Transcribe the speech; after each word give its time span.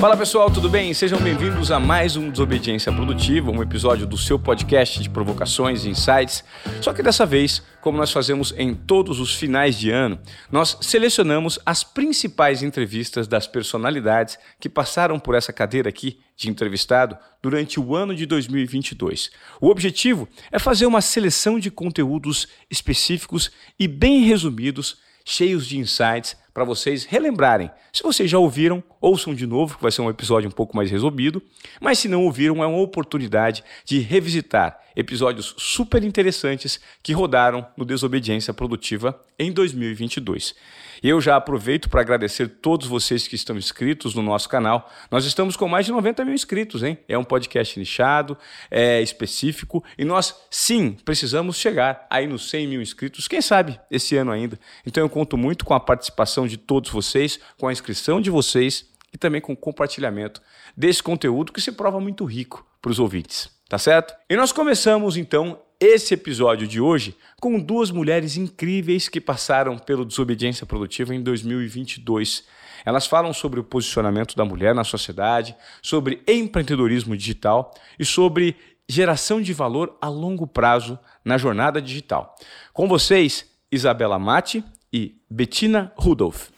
Fala 0.00 0.16
pessoal, 0.16 0.50
tudo 0.50 0.70
bem? 0.70 0.94
Sejam 0.94 1.20
bem-vindos 1.20 1.70
a 1.70 1.78
mais 1.78 2.16
um 2.16 2.30
Desobediência 2.30 2.90
Produtiva, 2.90 3.50
um 3.50 3.62
episódio 3.62 4.06
do 4.06 4.16
seu 4.16 4.38
podcast 4.38 4.98
de 5.02 5.10
provocações 5.10 5.84
e 5.84 5.90
insights. 5.90 6.42
Só 6.80 6.94
que 6.94 7.02
dessa 7.02 7.26
vez, 7.26 7.62
como 7.82 7.98
nós 7.98 8.10
fazemos 8.10 8.54
em 8.56 8.74
todos 8.74 9.20
os 9.20 9.34
finais 9.34 9.78
de 9.78 9.90
ano, 9.90 10.18
nós 10.50 10.78
selecionamos 10.80 11.58
as 11.66 11.84
principais 11.84 12.62
entrevistas 12.62 13.28
das 13.28 13.46
personalidades 13.46 14.38
que 14.58 14.70
passaram 14.70 15.18
por 15.18 15.34
essa 15.34 15.52
cadeira 15.52 15.90
aqui 15.90 16.18
de 16.34 16.48
entrevistado 16.48 17.18
durante 17.42 17.78
o 17.78 17.94
ano 17.94 18.16
de 18.16 18.24
2022. 18.24 19.30
O 19.60 19.68
objetivo 19.68 20.26
é 20.50 20.58
fazer 20.58 20.86
uma 20.86 21.02
seleção 21.02 21.60
de 21.60 21.70
conteúdos 21.70 22.48
específicos 22.70 23.50
e 23.78 23.86
bem 23.86 24.22
resumidos, 24.22 24.96
cheios 25.30 25.66
de 25.66 25.78
insights 25.78 26.36
para 26.52 26.64
vocês 26.64 27.04
relembrarem. 27.04 27.70
Se 27.92 28.02
vocês 28.02 28.28
já 28.28 28.38
ouviram, 28.38 28.82
ouçam 29.00 29.32
de 29.32 29.46
novo, 29.46 29.76
que 29.76 29.82
vai 29.82 29.92
ser 29.92 30.02
um 30.02 30.10
episódio 30.10 30.48
um 30.48 30.52
pouco 30.52 30.76
mais 30.76 30.90
resolvido. 30.90 31.40
Mas 31.80 32.00
se 32.00 32.08
não 32.08 32.24
ouviram, 32.24 32.62
é 32.62 32.66
uma 32.66 32.82
oportunidade 32.82 33.62
de 33.84 34.00
revisitar 34.00 34.78
episódios 34.96 35.54
super 35.56 36.02
interessantes 36.02 36.80
que 37.02 37.12
rodaram 37.12 37.66
no 37.76 37.84
Desobediência 37.84 38.52
Produtiva 38.52 39.20
em 39.38 39.52
2022. 39.52 40.54
Eu 41.02 41.18
já 41.18 41.36
aproveito 41.36 41.88
para 41.88 42.02
agradecer 42.02 42.46
todos 42.46 42.86
vocês 42.86 43.26
que 43.26 43.34
estão 43.34 43.56
inscritos 43.56 44.14
no 44.14 44.22
nosso 44.22 44.48
canal. 44.48 44.90
Nós 45.10 45.24
estamos 45.24 45.56
com 45.56 45.66
mais 45.66 45.86
de 45.86 45.92
90 45.92 46.24
mil 46.26 46.34
inscritos, 46.34 46.82
hein? 46.82 46.98
É 47.08 47.16
um 47.16 47.24
podcast 47.24 47.78
nichado, 47.78 48.36
é 48.70 49.00
específico 49.00 49.82
e 49.96 50.04
nós, 50.04 50.34
sim, 50.50 50.92
precisamos 51.02 51.56
chegar 51.56 52.06
aí 52.10 52.26
nos 52.26 52.50
100 52.50 52.66
mil 52.66 52.82
inscritos, 52.82 53.26
quem 53.26 53.40
sabe 53.40 53.80
esse 53.90 54.14
ano 54.16 54.30
ainda. 54.30 54.58
Então 54.84 55.02
eu 55.02 55.08
conto 55.08 55.38
muito 55.38 55.64
com 55.64 55.72
a 55.72 55.80
participação 55.80 56.46
de 56.46 56.58
todos 56.58 56.90
vocês, 56.90 57.40
com 57.58 57.66
a 57.66 57.72
inscrição 57.72 58.20
de 58.20 58.28
vocês 58.28 58.84
e 59.12 59.16
também 59.16 59.40
com 59.40 59.54
o 59.54 59.56
compartilhamento 59.56 60.42
desse 60.76 61.02
conteúdo 61.02 61.52
que 61.52 61.62
se 61.62 61.72
prova 61.72 61.98
muito 61.98 62.26
rico 62.26 62.66
para 62.82 62.90
os 62.90 62.98
ouvintes. 62.98 63.59
Tá 63.70 63.78
certo? 63.78 64.12
E 64.28 64.34
nós 64.34 64.50
começamos 64.50 65.16
então 65.16 65.60
esse 65.78 66.12
episódio 66.14 66.66
de 66.66 66.80
hoje 66.80 67.16
com 67.40 67.56
duas 67.56 67.92
mulheres 67.92 68.36
incríveis 68.36 69.08
que 69.08 69.20
passaram 69.20 69.78
pelo 69.78 70.04
Desobediência 70.04 70.66
Produtiva 70.66 71.14
em 71.14 71.22
2022. 71.22 72.42
Elas 72.84 73.06
falam 73.06 73.32
sobre 73.32 73.60
o 73.60 73.64
posicionamento 73.64 74.34
da 74.34 74.44
mulher 74.44 74.74
na 74.74 74.82
sociedade, 74.82 75.54
sobre 75.80 76.20
empreendedorismo 76.26 77.16
digital 77.16 77.72
e 77.96 78.04
sobre 78.04 78.56
geração 78.88 79.40
de 79.40 79.52
valor 79.52 79.96
a 80.00 80.08
longo 80.08 80.48
prazo 80.48 80.98
na 81.24 81.38
jornada 81.38 81.80
digital. 81.80 82.34
Com 82.72 82.88
vocês, 82.88 83.46
Isabela 83.70 84.18
Mate 84.18 84.64
e 84.92 85.14
Bettina 85.30 85.92
Rudolph. 85.94 86.48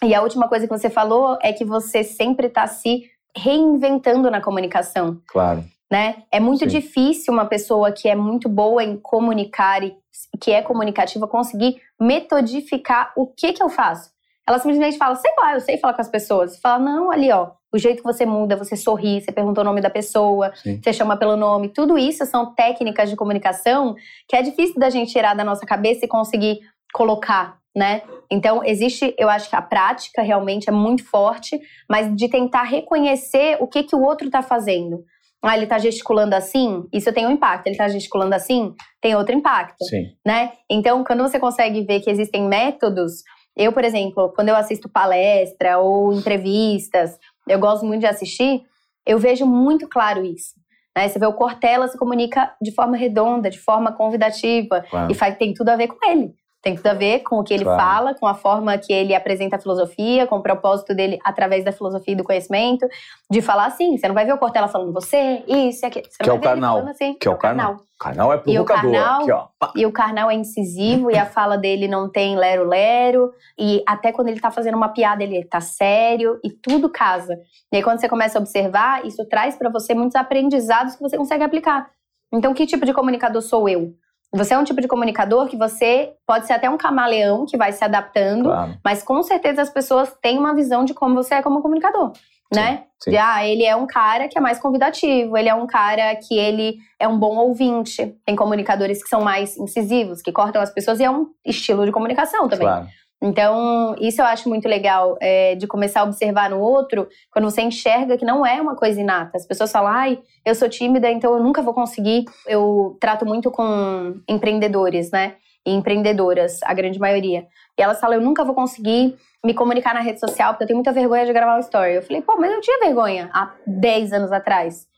E 0.00 0.14
a 0.14 0.22
última 0.22 0.48
coisa 0.48 0.68
que 0.68 0.78
você 0.78 0.88
falou 0.88 1.36
é 1.42 1.52
que 1.52 1.64
você 1.64 2.04
sempre 2.04 2.46
está 2.46 2.68
se 2.68 3.10
reinventando 3.36 4.30
na 4.30 4.40
comunicação. 4.40 5.20
Claro 5.26 5.64
né? 5.92 6.22
É 6.32 6.40
muito 6.40 6.60
Sim. 6.60 6.68
difícil 6.68 7.34
uma 7.34 7.44
pessoa 7.44 7.92
que 7.92 8.08
é 8.08 8.14
muito 8.14 8.48
boa 8.48 8.82
em 8.82 8.96
comunicar 8.96 9.84
e 9.84 9.94
que 10.40 10.50
é 10.50 10.62
comunicativa 10.62 11.28
conseguir 11.28 11.82
metodificar 12.00 13.12
o 13.14 13.26
que 13.26 13.52
que 13.52 13.62
eu 13.62 13.68
faço. 13.68 14.10
Ela 14.48 14.58
simplesmente 14.58 14.96
fala, 14.96 15.14
sei 15.16 15.30
lá, 15.38 15.52
eu 15.52 15.60
sei 15.60 15.76
falar 15.76 15.92
com 15.92 16.00
as 16.00 16.08
pessoas. 16.08 16.58
Fala, 16.58 16.78
não, 16.78 17.12
ali 17.12 17.30
ó, 17.30 17.50
o 17.70 17.76
jeito 17.76 17.98
que 17.98 18.10
você 18.10 18.24
muda, 18.24 18.56
você 18.56 18.74
sorri, 18.74 19.20
você 19.20 19.30
pergunta 19.30 19.60
o 19.60 19.64
nome 19.64 19.82
da 19.82 19.90
pessoa, 19.90 20.50
Sim. 20.54 20.80
você 20.82 20.94
chama 20.94 21.14
pelo 21.14 21.36
nome. 21.36 21.68
Tudo 21.68 21.98
isso 21.98 22.24
são 22.24 22.54
técnicas 22.54 23.10
de 23.10 23.14
comunicação 23.14 23.94
que 24.26 24.34
é 24.34 24.40
difícil 24.40 24.80
da 24.80 24.88
gente 24.88 25.12
tirar 25.12 25.34
da 25.34 25.44
nossa 25.44 25.66
cabeça 25.66 26.06
e 26.06 26.08
conseguir 26.08 26.60
colocar, 26.94 27.58
né? 27.76 28.00
Então, 28.30 28.64
existe, 28.64 29.14
eu 29.18 29.28
acho 29.28 29.50
que 29.50 29.56
a 29.56 29.60
prática 29.60 30.22
realmente 30.22 30.70
é 30.70 30.72
muito 30.72 31.04
forte, 31.04 31.60
mas 31.86 32.16
de 32.16 32.30
tentar 32.30 32.62
reconhecer 32.62 33.58
o 33.60 33.66
que, 33.66 33.82
que 33.82 33.94
o 33.94 34.02
outro 34.02 34.28
está 34.28 34.40
fazendo. 34.40 35.04
Ah, 35.42 35.56
ele 35.56 35.66
tá 35.66 35.78
gesticulando 35.78 36.36
assim, 36.36 36.86
isso 36.92 37.12
tem 37.12 37.26
um 37.26 37.32
impacto. 37.32 37.66
Ele 37.66 37.76
tá 37.76 37.88
gesticulando 37.88 38.34
assim, 38.34 38.74
tem 39.00 39.16
outro 39.16 39.34
impacto. 39.34 39.84
Sim. 39.84 40.14
Né? 40.24 40.52
Então, 40.70 41.02
quando 41.02 41.22
você 41.22 41.38
consegue 41.40 41.84
ver 41.84 42.00
que 42.00 42.10
existem 42.10 42.46
métodos, 42.46 43.22
eu, 43.56 43.72
por 43.72 43.84
exemplo, 43.84 44.32
quando 44.34 44.50
eu 44.50 44.56
assisto 44.56 44.88
palestra 44.88 45.78
ou 45.78 46.12
entrevistas, 46.12 47.18
eu 47.48 47.58
gosto 47.58 47.84
muito 47.84 48.00
de 48.00 48.06
assistir, 48.06 48.62
eu 49.04 49.18
vejo 49.18 49.44
muito 49.44 49.88
claro 49.88 50.24
isso. 50.24 50.54
Né? 50.96 51.08
Você 51.08 51.18
vê 51.18 51.26
o 51.26 51.32
Cortella 51.32 51.88
se 51.88 51.98
comunica 51.98 52.54
de 52.62 52.72
forma 52.72 52.96
redonda, 52.96 53.50
de 53.50 53.58
forma 53.58 53.92
convidativa, 53.92 54.82
claro. 54.88 55.10
e 55.10 55.14
faz, 55.14 55.36
tem 55.36 55.52
tudo 55.52 55.70
a 55.70 55.76
ver 55.76 55.88
com 55.88 56.08
ele. 56.08 56.32
Tem 56.62 56.76
tudo 56.76 56.86
a 56.86 56.94
ver 56.94 57.24
com 57.24 57.40
o 57.40 57.44
que 57.44 57.52
ele 57.52 57.64
claro. 57.64 57.80
fala, 57.80 58.14
com 58.14 58.24
a 58.24 58.34
forma 58.34 58.78
que 58.78 58.92
ele 58.92 59.16
apresenta 59.16 59.56
a 59.56 59.58
filosofia, 59.58 60.28
com 60.28 60.36
o 60.36 60.42
propósito 60.42 60.94
dele 60.94 61.18
através 61.24 61.64
da 61.64 61.72
filosofia 61.72 62.14
e 62.14 62.16
do 62.16 62.22
conhecimento, 62.22 62.86
de 63.28 63.42
falar 63.42 63.66
assim. 63.66 63.98
Você 63.98 64.06
não 64.06 64.14
vai 64.14 64.24
ver 64.24 64.32
o 64.32 64.38
Cortella 64.38 64.68
falando 64.68 64.92
você, 64.92 65.42
isso 65.48 65.84
e 65.84 65.86
aquilo. 65.86 66.04
Você 66.08 66.22
que 66.22 66.30
é 66.30 66.32
o 66.32 66.40
carnal. 66.40 66.86
Assim, 66.86 67.14
que 67.14 67.26
é 67.26 67.30
o 67.32 67.36
carnal. 67.36 67.74
O 67.74 67.98
carnal 67.98 68.32
é 68.32 68.38
provocador. 68.38 68.54
E 68.54 68.58
o 68.60 68.64
carnal, 68.64 69.22
aqui, 69.22 69.32
ó. 69.32 69.48
e 69.74 69.86
o 69.86 69.92
carnal 69.92 70.30
é 70.30 70.34
incisivo 70.34 71.10
e 71.10 71.18
a 71.18 71.26
fala 71.26 71.58
dele 71.58 71.88
não 71.88 72.08
tem 72.08 72.36
lero-lero. 72.36 73.32
E 73.58 73.82
até 73.84 74.12
quando 74.12 74.28
ele 74.28 74.40
tá 74.40 74.52
fazendo 74.52 74.76
uma 74.76 74.88
piada, 74.90 75.24
ele 75.24 75.44
tá 75.44 75.60
sério 75.60 76.38
e 76.44 76.50
tudo 76.50 76.88
casa. 76.88 77.36
E 77.72 77.76
aí 77.76 77.82
quando 77.82 78.00
você 78.00 78.08
começa 78.08 78.38
a 78.38 78.40
observar, 78.40 79.04
isso 79.04 79.24
traz 79.28 79.56
para 79.56 79.68
você 79.68 79.94
muitos 79.94 80.14
aprendizados 80.14 80.94
que 80.94 81.02
você 81.02 81.16
consegue 81.16 81.42
aplicar. 81.42 81.90
Então, 82.32 82.54
que 82.54 82.66
tipo 82.66 82.86
de 82.86 82.94
comunicador 82.94 83.42
sou 83.42 83.68
eu? 83.68 83.94
Você 84.34 84.54
é 84.54 84.58
um 84.58 84.64
tipo 84.64 84.80
de 84.80 84.88
comunicador 84.88 85.46
que 85.46 85.56
você 85.56 86.14
pode 86.26 86.46
ser 86.46 86.54
até 86.54 86.68
um 86.68 86.78
camaleão 86.78 87.44
que 87.44 87.56
vai 87.56 87.70
se 87.72 87.84
adaptando, 87.84 88.44
claro. 88.44 88.78
mas 88.82 89.02
com 89.02 89.22
certeza 89.22 89.60
as 89.60 89.68
pessoas 89.68 90.14
têm 90.22 90.38
uma 90.38 90.54
visão 90.54 90.84
de 90.84 90.94
como 90.94 91.14
você 91.14 91.34
é 91.34 91.42
como 91.42 91.60
comunicador, 91.60 92.12
sim, 92.14 92.20
né? 92.54 92.84
Sim. 92.98 93.10
De, 93.10 93.18
ah, 93.18 93.46
ele 93.46 93.64
é 93.64 93.76
um 93.76 93.86
cara 93.86 94.28
que 94.28 94.38
é 94.38 94.40
mais 94.40 94.58
convidativo, 94.58 95.36
ele 95.36 95.50
é 95.50 95.54
um 95.54 95.66
cara 95.66 96.16
que 96.16 96.38
ele 96.38 96.78
é 96.98 97.06
um 97.06 97.18
bom 97.18 97.36
ouvinte. 97.36 98.16
Tem 98.24 98.34
comunicadores 98.34 99.02
que 99.02 99.08
são 99.08 99.20
mais 99.20 99.56
incisivos, 99.58 100.22
que 100.22 100.32
cortam 100.32 100.62
as 100.62 100.72
pessoas 100.72 100.98
e 100.98 101.04
é 101.04 101.10
um 101.10 101.26
estilo 101.44 101.84
de 101.84 101.92
comunicação 101.92 102.48
também. 102.48 102.66
Claro. 102.66 102.86
Então, 103.22 103.94
isso 104.00 104.20
eu 104.20 104.26
acho 104.26 104.48
muito 104.48 104.66
legal 104.66 105.16
é, 105.20 105.54
de 105.54 105.68
começar 105.68 106.00
a 106.00 106.04
observar 106.04 106.50
no 106.50 106.58
outro, 106.58 107.06
quando 107.30 107.48
você 107.48 107.62
enxerga 107.62 108.18
que 108.18 108.24
não 108.24 108.44
é 108.44 108.60
uma 108.60 108.74
coisa 108.74 109.00
inata. 109.00 109.36
As 109.36 109.46
pessoas 109.46 109.70
falam, 109.70 109.92
ai, 109.92 110.18
eu 110.44 110.56
sou 110.56 110.68
tímida, 110.68 111.08
então 111.08 111.32
eu 111.32 111.40
nunca 111.40 111.62
vou 111.62 111.72
conseguir. 111.72 112.24
Eu 112.48 112.96
trato 113.00 113.24
muito 113.24 113.48
com 113.48 114.20
empreendedores, 114.28 115.12
né? 115.12 115.36
E 115.64 115.72
empreendedoras, 115.72 116.60
a 116.64 116.74
grande 116.74 116.98
maioria. 116.98 117.46
E 117.78 117.82
elas 117.82 118.00
falam, 118.00 118.18
eu 118.18 118.24
nunca 118.24 118.44
vou 118.44 118.56
conseguir 118.56 119.16
me 119.44 119.54
comunicar 119.54 119.94
na 119.94 120.00
rede 120.00 120.18
social, 120.18 120.52
porque 120.52 120.64
eu 120.64 120.66
tenho 120.66 120.78
muita 120.78 120.90
vergonha 120.90 121.24
de 121.24 121.32
gravar 121.32 121.56
um 121.56 121.60
story. 121.60 121.94
Eu 121.94 122.02
falei, 122.02 122.22
pô, 122.22 122.36
mas 122.40 122.50
eu 122.50 122.60
tinha 122.60 122.80
vergonha 122.80 123.30
há 123.32 123.54
10 123.64 124.12
anos 124.14 124.32
atrás. 124.32 124.88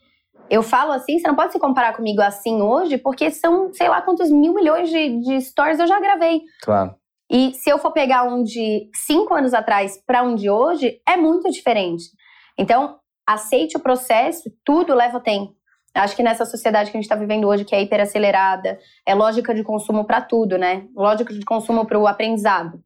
Eu 0.48 0.62
falo 0.62 0.92
assim, 0.92 1.18
você 1.18 1.28
não 1.28 1.34
pode 1.34 1.52
se 1.52 1.58
comparar 1.58 1.94
comigo 1.94 2.22
assim 2.22 2.62
hoje, 2.62 2.96
porque 2.96 3.30
são, 3.30 3.70
sei 3.74 3.88
lá, 3.88 4.00
quantos 4.00 4.30
mil 4.30 4.54
milhões 4.54 4.88
de, 4.88 5.20
de 5.20 5.40
stories 5.42 5.78
eu 5.78 5.86
já 5.86 6.00
gravei. 6.00 6.40
Claro. 6.62 6.94
E 7.30 7.52
se 7.54 7.70
eu 7.70 7.78
for 7.78 7.92
pegar 7.92 8.24
um 8.24 8.42
de 8.42 8.88
cinco 9.06 9.34
anos 9.34 9.54
atrás 9.54 9.98
para 10.06 10.22
um 10.22 10.34
de 10.34 10.50
hoje, 10.50 11.00
é 11.08 11.16
muito 11.16 11.50
diferente. 11.50 12.04
Então, 12.58 12.98
aceite 13.26 13.76
o 13.76 13.80
processo, 13.80 14.50
tudo 14.64 14.94
leva 14.94 15.20
tempo. 15.20 15.54
Acho 15.94 16.16
que 16.16 16.22
nessa 16.22 16.44
sociedade 16.44 16.90
que 16.90 16.96
a 16.96 17.00
gente 17.00 17.04
está 17.04 17.14
vivendo 17.14 17.46
hoje, 17.46 17.64
que 17.64 17.74
é 17.74 17.80
hiperacelerada, 17.80 18.78
é 19.06 19.14
lógica 19.14 19.54
de 19.54 19.62
consumo 19.62 20.04
para 20.04 20.20
tudo, 20.20 20.58
né? 20.58 20.86
Lógica 20.94 21.32
de 21.32 21.44
consumo 21.44 21.86
para 21.86 21.98
o 21.98 22.06
aprendizado. 22.06 22.80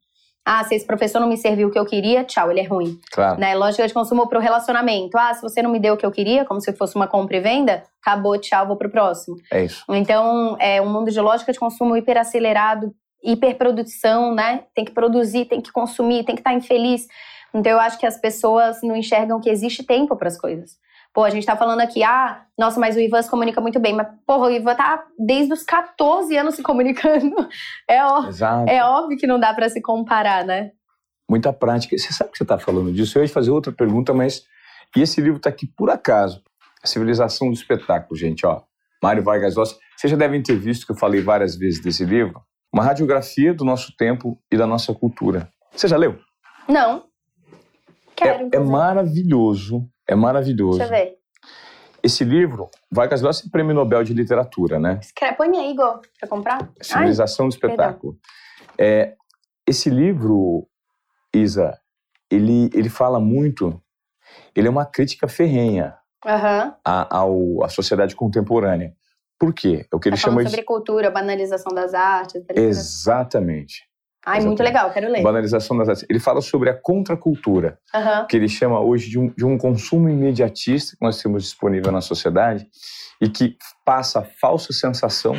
Ah, 0.45 0.65
se 0.65 0.75
esse 0.75 0.87
professor 0.87 1.21
não 1.21 1.29
me 1.29 1.37
serviu 1.37 1.69
o 1.69 1.71
que 1.71 1.79
eu 1.79 1.85
queria, 1.85 2.25
tchau, 2.25 2.51
ele 2.51 2.61
é 2.61 2.67
ruim. 2.67 2.99
Claro. 3.13 3.39
Né? 3.39 3.55
Lógica 3.55 3.87
de 3.87 3.93
consumo 3.93 4.27
para 4.27 4.39
o 4.39 4.41
relacionamento. 4.41 5.17
Ah, 5.19 5.35
se 5.35 5.43
você 5.43 5.61
não 5.61 5.71
me 5.71 5.79
deu 5.79 5.93
o 5.95 5.97
que 5.97 6.07
eu 6.07 6.11
queria, 6.11 6.45
como 6.45 6.61
se 6.61 6.73
fosse 6.73 6.97
uma 6.97 7.07
compra 7.07 7.37
e 7.37 7.41
venda, 7.41 7.85
acabou, 8.03 8.39
tchau, 8.39 8.67
vou 8.67 8.77
pro 8.77 8.91
próximo. 8.91 9.37
É 9.53 9.65
isso. 9.65 9.85
Então, 9.91 10.57
é 10.59 10.81
um 10.81 10.91
mundo 10.91 11.11
de 11.11 11.21
lógica 11.21 11.53
de 11.53 11.59
consumo 11.59 11.97
hiperacelerado 11.97 12.95
hiperprodução, 13.23 14.35
né? 14.35 14.65
Tem 14.75 14.85
que 14.85 14.93
produzir, 14.93 15.47
tem 15.47 15.61
que 15.61 15.73
consumir, 15.73 16.25
tem 16.25 16.35
que 16.35 16.41
estar 16.41 16.55
infeliz. 16.55 17.07
Então 17.55 17.73
eu 17.73 17.81
acho 17.81 17.99
que 17.99 18.07
as 18.07 18.19
pessoas 18.19 18.81
não 18.83 18.97
enxergam 18.97 19.41
que 19.41 19.51
existe 19.51 19.83
tempo 19.85 20.17
para 20.17 20.29
as 20.29 20.39
coisas. 20.39 20.77
Pô, 21.13 21.25
a 21.25 21.31
gente 21.31 21.47
tá 21.47 21.57
falando 21.57 21.81
aqui, 21.81 22.03
ah, 22.05 22.45
nossa, 22.57 22.79
mas 22.79 22.95
o 22.95 23.01
Ivan 23.01 23.23
se 23.23 23.31
comunica 23.31 23.61
muito 23.61 23.81
bem. 23.81 23.95
Mas, 23.95 24.07
porra, 24.27 24.49
o 24.49 24.51
Ivan 24.51 24.75
tá 24.75 25.05
desde 25.19 25.53
os 25.53 25.65
14 25.65 26.37
anos 26.37 26.55
se 26.55 26.63
comunicando. 26.63 27.35
É, 27.89 28.05
ó, 28.05 28.25
é 28.69 28.85
óbvio 28.85 29.17
que 29.17 29.27
não 29.27 29.41
dá 29.41 29.53
para 29.55 29.69
se 29.69 29.81
comparar, 29.81 30.45
né? 30.45 30.73
Muita 31.29 31.53
prática. 31.53 31.97
Você 31.97 32.13
sabe 32.13 32.31
que 32.31 32.39
você 32.39 32.45
tá 32.45 32.59
falando 32.59 32.93
disso? 32.93 33.19
Eu 33.19 33.23
ia 33.23 33.29
fazer 33.29 33.51
outra 33.51 33.73
pergunta, 33.73 34.13
mas. 34.13 34.45
E 34.97 35.01
esse 35.01 35.21
livro 35.21 35.41
tá 35.41 35.49
aqui 35.49 35.67
por 35.67 35.91
acaso. 35.91 36.43
A 36.83 36.87
Civilização 36.87 37.49
do 37.49 37.55
Espetáculo, 37.55 38.19
gente, 38.19 38.47
ó. 38.47 38.63
Mário 39.03 39.23
Vargas 39.23 39.57
Llosa. 39.57 39.77
Vocês 39.97 40.11
já 40.11 40.17
devem 40.17 40.43
ter 40.43 40.57
visto 40.57 40.87
que 40.87 40.93
eu 40.93 40.97
falei 40.97 41.21
várias 41.21 41.57
vezes 41.57 41.83
desse 41.83 42.05
livro. 42.05 42.41
Uma 42.73 42.85
radiografia 42.85 43.55
do 43.55 43.65
nosso 43.65 43.97
tempo 43.97 44.39
e 44.51 44.57
da 44.57 44.67
nossa 44.67 44.95
cultura. 44.95 45.51
Você 45.73 45.89
já 45.89 45.97
leu? 45.97 46.19
Não. 46.69 47.05
Quero. 48.15 48.49
É, 48.53 48.57
é 48.57 48.59
maravilhoso. 48.59 49.89
É 50.07 50.15
maravilhoso. 50.15 50.79
Deixa 50.79 50.95
eu 50.95 50.99
ver. 50.99 51.19
Esse 52.03 52.25
livro, 52.25 52.71
Vargas 52.91 53.23
Llosa 53.23 53.45
é 53.47 53.51
prêmio 53.51 53.75
Nobel 53.75 54.05
de 54.05 54.15
Literatura, 54.15 54.79
né? 54.79 54.99
Escreve, 55.03 55.37
põe 55.37 55.57
aí, 55.59 55.73
Igor, 55.73 56.01
pra 56.19 56.29
comprar. 56.29 56.71
Civilização 56.81 57.47
Ai, 57.47 57.51
do 57.51 57.55
Espetáculo. 57.55 58.19
É, 58.79 59.15
esse 59.67 59.91
livro, 59.91 60.69
Isa, 61.35 61.77
ele, 62.31 62.71
ele 62.73 62.89
fala 62.89 63.19
muito 63.19 63.83
ele 64.55 64.67
é 64.67 64.71
uma 64.71 64.85
crítica 64.85 65.29
ferrenha 65.29 65.97
uhum. 66.25 66.73
à, 66.85 67.17
ao, 67.17 67.65
à 67.65 67.69
sociedade 67.69 68.15
contemporânea. 68.15 68.95
Por 69.39 69.55
quê? 69.55 69.87
É 69.91 69.97
o 69.97 70.01
que 70.01 70.09
ele 70.09 70.17
tá 70.17 70.23
chama 70.23 70.43
de... 70.43 70.51
sobre 70.51 70.65
cultura, 70.65 71.11
banalização 71.11 71.73
das 71.73 71.95
artes. 71.95 72.43
Exatamente. 72.55 73.89
Ai, 74.27 74.41
muito 74.41 74.63
legal, 74.63 74.93
quero 74.93 75.09
ler. 75.09 75.23
Banalização 75.23 75.79
das 75.79 75.89
artes. 75.89 76.05
Ele 76.09 76.19
fala 76.19 76.41
sobre 76.41 76.69
a 76.69 76.75
contracultura, 76.75 77.79
uhum. 77.95 78.27
que 78.27 78.37
ele 78.37 78.49
chama 78.49 78.81
hoje 78.81 79.09
de 79.09 79.19
um, 79.19 79.29
de 79.31 79.45
um 79.47 79.57
consumo 79.57 80.09
imediatista 80.09 80.97
que 80.97 81.05
nós 81.05 81.23
temos 81.23 81.45
disponível 81.45 81.91
na 81.91 82.01
sociedade 82.01 82.67
e 83.21 83.29
que 83.29 83.57
passa 83.85 84.21
a 84.21 84.25
falsa 84.25 84.73
sensação 84.73 85.35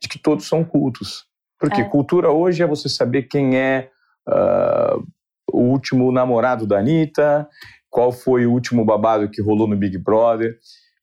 de 0.00 0.08
que 0.08 0.18
todos 0.18 0.46
são 0.46 0.62
cultos. 0.62 1.24
Porque 1.58 1.80
é. 1.80 1.84
cultura 1.84 2.30
hoje 2.30 2.62
é 2.62 2.66
você 2.66 2.88
saber 2.88 3.24
quem 3.24 3.56
é 3.56 3.90
uh, 4.28 5.04
o 5.52 5.62
último 5.62 6.12
namorado 6.12 6.66
da 6.66 6.78
Anitta, 6.78 7.48
qual 7.90 8.12
foi 8.12 8.46
o 8.46 8.52
último 8.52 8.84
babado 8.84 9.28
que 9.28 9.42
rolou 9.42 9.66
no 9.66 9.76
Big 9.76 9.98
Brother, 9.98 10.56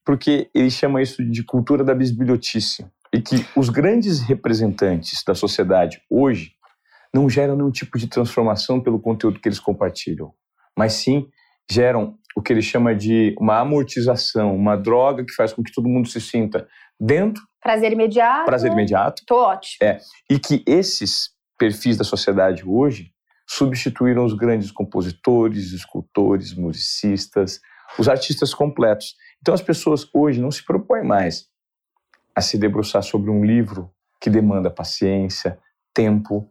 porque 0.08 0.48
ele 0.54 0.70
chama 0.70 1.02
isso 1.02 1.22
de 1.22 1.44
cultura 1.44 1.84
da 1.84 1.94
bisbilhotice. 1.94 2.86
E 3.12 3.20
que 3.20 3.46
os 3.54 3.68
grandes 3.68 4.20
representantes 4.20 5.22
da 5.22 5.34
sociedade 5.34 6.00
hoje 6.08 6.52
não 7.14 7.28
geram 7.28 7.54
nenhum 7.54 7.70
tipo 7.70 7.98
de 7.98 8.06
transformação 8.06 8.80
pelo 8.80 8.98
conteúdo 8.98 9.38
que 9.38 9.46
eles 9.46 9.60
compartilham, 9.60 10.32
mas 10.74 10.94
sim 10.94 11.28
geram 11.70 12.16
o 12.34 12.40
que 12.40 12.54
ele 12.54 12.62
chama 12.62 12.94
de 12.94 13.34
uma 13.38 13.58
amortização, 13.58 14.56
uma 14.56 14.76
droga 14.76 15.26
que 15.26 15.34
faz 15.34 15.52
com 15.52 15.62
que 15.62 15.72
todo 15.72 15.90
mundo 15.90 16.08
se 16.08 16.22
sinta 16.22 16.66
dentro. 16.98 17.42
Prazer 17.62 17.92
imediato. 17.92 18.46
Prazer 18.46 18.72
imediato. 18.72 19.22
Tô 19.26 19.36
ótimo. 19.36 19.86
É. 19.86 19.98
E 20.30 20.38
que 20.38 20.64
esses 20.66 21.32
perfis 21.58 21.98
da 21.98 22.04
sociedade 22.04 22.62
hoje 22.66 23.10
substituíram 23.46 24.24
os 24.24 24.32
grandes 24.32 24.70
compositores, 24.70 25.72
escultores, 25.72 26.54
musicistas, 26.54 27.60
os 27.98 28.08
artistas 28.08 28.52
completos. 28.52 29.14
Então 29.40 29.54
as 29.54 29.62
pessoas 29.62 30.08
hoje 30.12 30.40
não 30.40 30.50
se 30.50 30.64
propõem 30.64 31.04
mais 31.04 31.46
a 32.34 32.40
se 32.40 32.58
debruçar 32.58 33.02
sobre 33.02 33.30
um 33.30 33.44
livro 33.44 33.90
que 34.20 34.30
demanda 34.30 34.70
paciência, 34.70 35.58
tempo, 35.94 36.50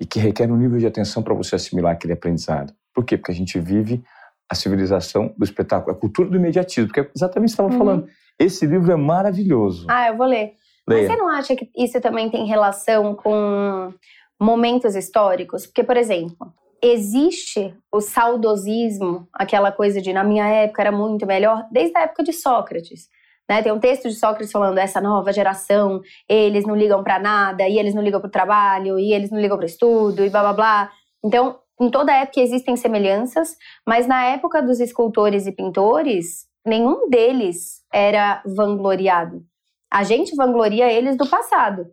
e 0.00 0.06
que 0.06 0.18
requer 0.18 0.50
um 0.50 0.56
nível 0.56 0.78
de 0.78 0.86
atenção 0.86 1.22
para 1.22 1.34
você 1.34 1.56
assimilar 1.56 1.92
aquele 1.92 2.12
aprendizado. 2.12 2.74
Por 2.94 3.04
quê? 3.04 3.16
Porque 3.16 3.32
a 3.32 3.34
gente 3.34 3.58
vive 3.58 4.02
a 4.48 4.54
civilização 4.54 5.34
do 5.36 5.44
espetáculo, 5.44 5.96
a 5.96 5.98
cultura 5.98 6.28
do 6.28 6.36
imediatismo, 6.36 6.88
porque 6.88 7.00
é 7.00 7.10
exatamente 7.14 7.50
o 7.50 7.56
que 7.56 7.56
você 7.56 7.62
estava 7.62 7.72
uhum. 7.72 7.78
falando. 7.78 8.08
Esse 8.38 8.66
livro 8.66 8.92
é 8.92 8.96
maravilhoso. 8.96 9.86
Ah, 9.88 10.08
eu 10.08 10.16
vou 10.16 10.26
ler. 10.26 10.54
Leia. 10.88 11.02
Mas 11.02 11.06
você 11.06 11.16
não 11.16 11.28
acha 11.28 11.56
que 11.56 11.68
isso 11.76 12.00
também 12.00 12.30
tem 12.30 12.46
relação 12.46 13.14
com 13.14 13.92
momentos 14.40 14.94
históricos? 14.94 15.66
Porque, 15.66 15.82
por 15.82 15.96
exemplo, 15.96 16.52
existe 16.82 17.74
o 17.92 18.00
saudosismo, 18.00 19.28
aquela 19.32 19.72
coisa 19.72 20.00
de 20.00 20.12
na 20.12 20.24
minha 20.24 20.46
época 20.46 20.82
era 20.82 20.92
muito 20.92 21.26
melhor, 21.26 21.66
desde 21.70 21.96
a 21.96 22.02
época 22.02 22.22
de 22.22 22.32
Sócrates. 22.32 23.08
Né? 23.48 23.62
Tem 23.62 23.72
um 23.72 23.78
texto 23.78 24.08
de 24.08 24.14
Sócrates 24.14 24.50
falando 24.50 24.78
essa 24.78 25.00
nova 25.00 25.32
geração, 25.32 26.00
eles 26.28 26.66
não 26.66 26.74
ligam 26.74 27.02
para 27.02 27.18
nada, 27.18 27.68
e 27.68 27.78
eles 27.78 27.94
não 27.94 28.02
ligam 28.02 28.20
para 28.20 28.28
o 28.28 28.30
trabalho, 28.30 28.98
e 28.98 29.12
eles 29.12 29.30
não 29.30 29.40
ligam 29.40 29.56
para 29.56 29.64
o 29.64 29.68
estudo, 29.68 30.24
e 30.24 30.30
blá 30.30 30.42
blá 30.42 30.52
blá. 30.52 30.90
Então, 31.24 31.58
em 31.80 31.90
toda 31.90 32.14
época 32.14 32.40
existem 32.40 32.76
semelhanças, 32.76 33.56
mas 33.86 34.06
na 34.06 34.24
época 34.26 34.62
dos 34.62 34.80
escultores 34.80 35.46
e 35.46 35.52
pintores, 35.52 36.46
nenhum 36.64 37.08
deles 37.08 37.82
era 37.92 38.42
vangloriado. 38.44 39.44
A 39.92 40.02
gente 40.02 40.34
vangloria 40.34 40.92
eles 40.92 41.16
do 41.16 41.28
passado. 41.28 41.86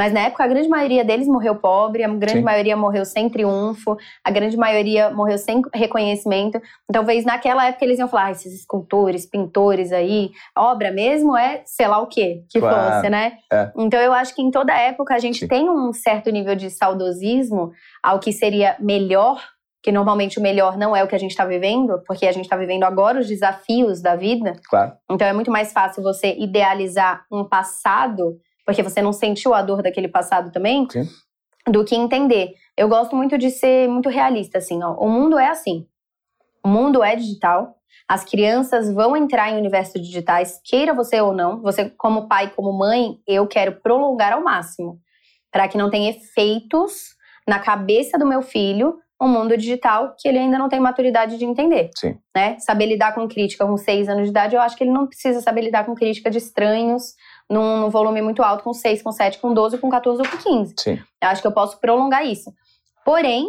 Mas 0.00 0.14
na 0.14 0.20
época 0.20 0.42
a 0.42 0.46
grande 0.46 0.66
maioria 0.66 1.04
deles 1.04 1.28
morreu 1.28 1.56
pobre, 1.56 2.02
a 2.02 2.08
grande 2.08 2.38
Sim. 2.38 2.40
maioria 2.40 2.74
morreu 2.74 3.04
sem 3.04 3.28
triunfo, 3.28 3.98
a 4.24 4.30
grande 4.30 4.56
maioria 4.56 5.10
morreu 5.10 5.36
sem 5.36 5.60
reconhecimento. 5.74 6.56
Então, 6.56 7.02
talvez 7.04 7.22
naquela 7.22 7.66
época 7.66 7.84
eles 7.84 7.98
iam 7.98 8.08
falar: 8.08 8.28
ah, 8.28 8.30
esses 8.30 8.54
escultores, 8.54 9.26
pintores 9.26 9.92
aí, 9.92 10.30
obra 10.56 10.90
mesmo 10.90 11.36
é 11.36 11.60
sei 11.66 11.86
lá 11.86 11.98
o 11.98 12.06
quê 12.06 12.42
que 12.48 12.60
claro. 12.60 12.94
fosse, 12.94 13.10
né? 13.10 13.34
É. 13.52 13.70
Então 13.76 14.00
eu 14.00 14.14
acho 14.14 14.34
que 14.34 14.40
em 14.40 14.50
toda 14.50 14.72
época 14.72 15.14
a 15.14 15.18
gente 15.18 15.40
Sim. 15.40 15.48
tem 15.48 15.68
um 15.68 15.92
certo 15.92 16.30
nível 16.30 16.56
de 16.56 16.70
saudosismo 16.70 17.70
ao 18.02 18.18
que 18.18 18.32
seria 18.32 18.76
melhor 18.80 19.38
que 19.82 19.92
normalmente 19.92 20.38
o 20.38 20.42
melhor 20.42 20.78
não 20.78 20.96
é 20.96 21.04
o 21.04 21.08
que 21.08 21.14
a 21.14 21.18
gente 21.18 21.32
está 21.32 21.44
vivendo, 21.44 22.02
porque 22.06 22.26
a 22.26 22.32
gente 22.32 22.44
está 22.44 22.56
vivendo 22.56 22.84
agora 22.84 23.20
os 23.20 23.26
desafios 23.26 24.00
da 24.00 24.16
vida. 24.16 24.54
Claro. 24.68 24.92
Então 25.10 25.26
é 25.26 25.32
muito 25.34 25.50
mais 25.50 25.74
fácil 25.74 26.02
você 26.02 26.34
idealizar 26.38 27.26
um 27.30 27.44
passado 27.44 28.38
porque 28.64 28.82
você 28.82 29.00
não 29.02 29.12
sentiu 29.12 29.54
a 29.54 29.62
dor 29.62 29.82
daquele 29.82 30.08
passado 30.08 30.50
também, 30.52 30.86
Sim. 30.90 31.08
do 31.68 31.84
que 31.84 31.94
entender. 31.94 32.54
Eu 32.76 32.88
gosto 32.88 33.14
muito 33.16 33.36
de 33.36 33.50
ser 33.50 33.88
muito 33.88 34.08
realista, 34.08 34.58
assim, 34.58 34.82
ó. 34.82 34.94
O 34.94 35.08
mundo 35.08 35.38
é 35.38 35.48
assim. 35.48 35.86
O 36.64 36.68
mundo 36.68 37.02
é 37.02 37.16
digital. 37.16 37.76
As 38.08 38.24
crianças 38.24 38.92
vão 38.92 39.16
entrar 39.16 39.50
em 39.50 39.58
universos 39.58 40.00
digitais, 40.00 40.60
queira 40.64 40.92
você 40.92 41.20
ou 41.20 41.32
não. 41.32 41.60
Você, 41.62 41.90
como 41.90 42.28
pai, 42.28 42.52
como 42.54 42.72
mãe, 42.72 43.18
eu 43.26 43.46
quero 43.46 43.80
prolongar 43.80 44.32
ao 44.32 44.42
máximo. 44.42 45.00
Para 45.50 45.68
que 45.68 45.78
não 45.78 45.90
tenha 45.90 46.10
efeitos 46.10 47.14
na 47.46 47.58
cabeça 47.58 48.18
do 48.18 48.26
meu 48.26 48.42
filho 48.42 48.98
um 49.20 49.28
mundo 49.28 49.56
digital 49.56 50.14
que 50.18 50.26
ele 50.26 50.38
ainda 50.38 50.58
não 50.58 50.68
tem 50.68 50.80
maturidade 50.80 51.36
de 51.36 51.44
entender. 51.44 51.90
Sim. 51.94 52.18
Né? 52.34 52.58
Saber 52.58 52.86
lidar 52.86 53.14
com 53.14 53.28
crítica 53.28 53.66
com 53.66 53.76
seis 53.76 54.08
anos 54.08 54.24
de 54.24 54.30
idade, 54.30 54.56
eu 54.56 54.62
acho 54.62 54.76
que 54.76 54.82
ele 54.82 54.92
não 54.92 55.06
precisa 55.06 55.40
saber 55.42 55.60
lidar 55.60 55.84
com 55.84 55.94
crítica 55.94 56.30
de 56.30 56.38
estranhos 56.38 57.14
num, 57.50 57.78
num 57.78 57.90
volume 57.90 58.22
muito 58.22 58.42
alto, 58.42 58.62
com 58.62 58.72
6, 58.72 59.02
com 59.02 59.10
7, 59.10 59.38
com 59.38 59.52
12, 59.52 59.78
com 59.78 59.90
14 59.90 60.22
ou 60.22 60.28
com 60.28 60.36
15. 60.36 60.74
Sim. 60.78 60.98
Eu 61.20 61.28
acho 61.28 61.42
que 61.42 61.48
eu 61.48 61.52
posso 61.52 61.80
prolongar 61.80 62.24
isso. 62.24 62.52
Porém, 63.04 63.48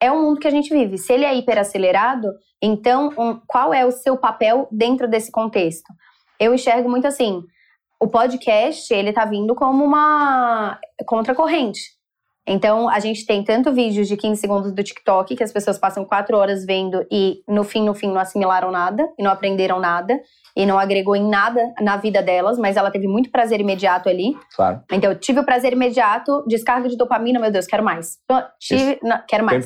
é 0.00 0.12
o 0.12 0.20
mundo 0.20 0.38
que 0.38 0.46
a 0.46 0.50
gente 0.50 0.72
vive. 0.72 0.98
Se 0.98 1.12
ele 1.12 1.24
é 1.24 1.34
hiperacelerado, 1.34 2.28
então 2.60 3.10
um, 3.18 3.40
qual 3.46 3.72
é 3.72 3.84
o 3.86 3.90
seu 3.90 4.16
papel 4.16 4.68
dentro 4.70 5.08
desse 5.08 5.32
contexto? 5.32 5.92
Eu 6.38 6.54
enxergo 6.54 6.88
muito 6.88 7.06
assim, 7.06 7.42
o 7.98 8.08
podcast, 8.08 8.92
ele 8.92 9.12
tá 9.12 9.24
vindo 9.24 9.54
como 9.54 9.84
uma 9.84 10.78
contracorrente. 11.06 11.80
Então, 12.46 12.88
a 12.88 12.98
gente 12.98 13.26
tem 13.26 13.44
tanto 13.44 13.72
vídeos 13.72 14.08
de 14.08 14.16
15 14.16 14.40
segundos 14.40 14.72
do 14.72 14.82
TikTok, 14.82 15.36
que 15.36 15.42
as 15.44 15.52
pessoas 15.52 15.78
passam 15.78 16.04
4 16.04 16.36
horas 16.36 16.64
vendo 16.64 17.06
e 17.10 17.42
no 17.46 17.62
fim, 17.62 17.84
no 17.84 17.94
fim, 17.94 18.08
não 18.08 18.18
assimilaram 18.18 18.70
nada 18.70 19.08
e 19.18 19.22
não 19.22 19.30
aprenderam 19.30 19.78
nada 19.78 20.18
e 20.56 20.66
não 20.66 20.78
agregou 20.78 21.14
em 21.14 21.28
nada 21.28 21.60
na 21.80 21.96
vida 21.96 22.22
delas, 22.22 22.58
mas 22.58 22.76
ela 22.76 22.90
teve 22.90 23.06
muito 23.06 23.30
prazer 23.30 23.60
imediato 23.60 24.08
ali. 24.08 24.36
Claro. 24.56 24.82
Então, 24.90 25.12
eu 25.12 25.18
tive 25.18 25.40
o 25.40 25.44
prazer 25.44 25.72
imediato, 25.72 26.44
descarga 26.46 26.88
de 26.88 26.96
dopamina, 26.96 27.38
meu 27.38 27.52
Deus, 27.52 27.66
quero 27.66 27.84
mais. 27.84 28.18
Tive, 28.58 28.98
não, 29.02 29.22
quero 29.28 29.44
mais. 29.44 29.64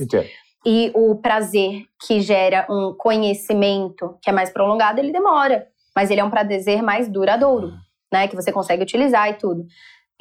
E 0.67 0.91
o 0.94 1.17
prazer 1.17 1.82
que 2.06 2.21
gera 2.21 2.67
um 2.69 2.94
conhecimento 2.99 4.19
que 4.23 4.31
é 4.31 4.32
mais 4.32 4.50
prolongado, 4.50 4.99
ele 4.99 5.12
demora. 5.12 5.67
Mas 5.94 6.11
ele 6.11 6.21
é 6.21 6.25
um 6.25 6.31
prazer 6.31 6.83
mais 6.83 7.09
duradouro, 7.09 7.73
né? 8.12 8.26
Que 8.26 8.35
você 8.35 8.50
consegue 8.50 8.83
utilizar 8.83 9.31
e 9.31 9.35
tudo. 9.35 9.64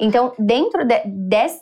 Então, 0.00 0.32
dentro 0.38 0.84
de, 0.84 1.02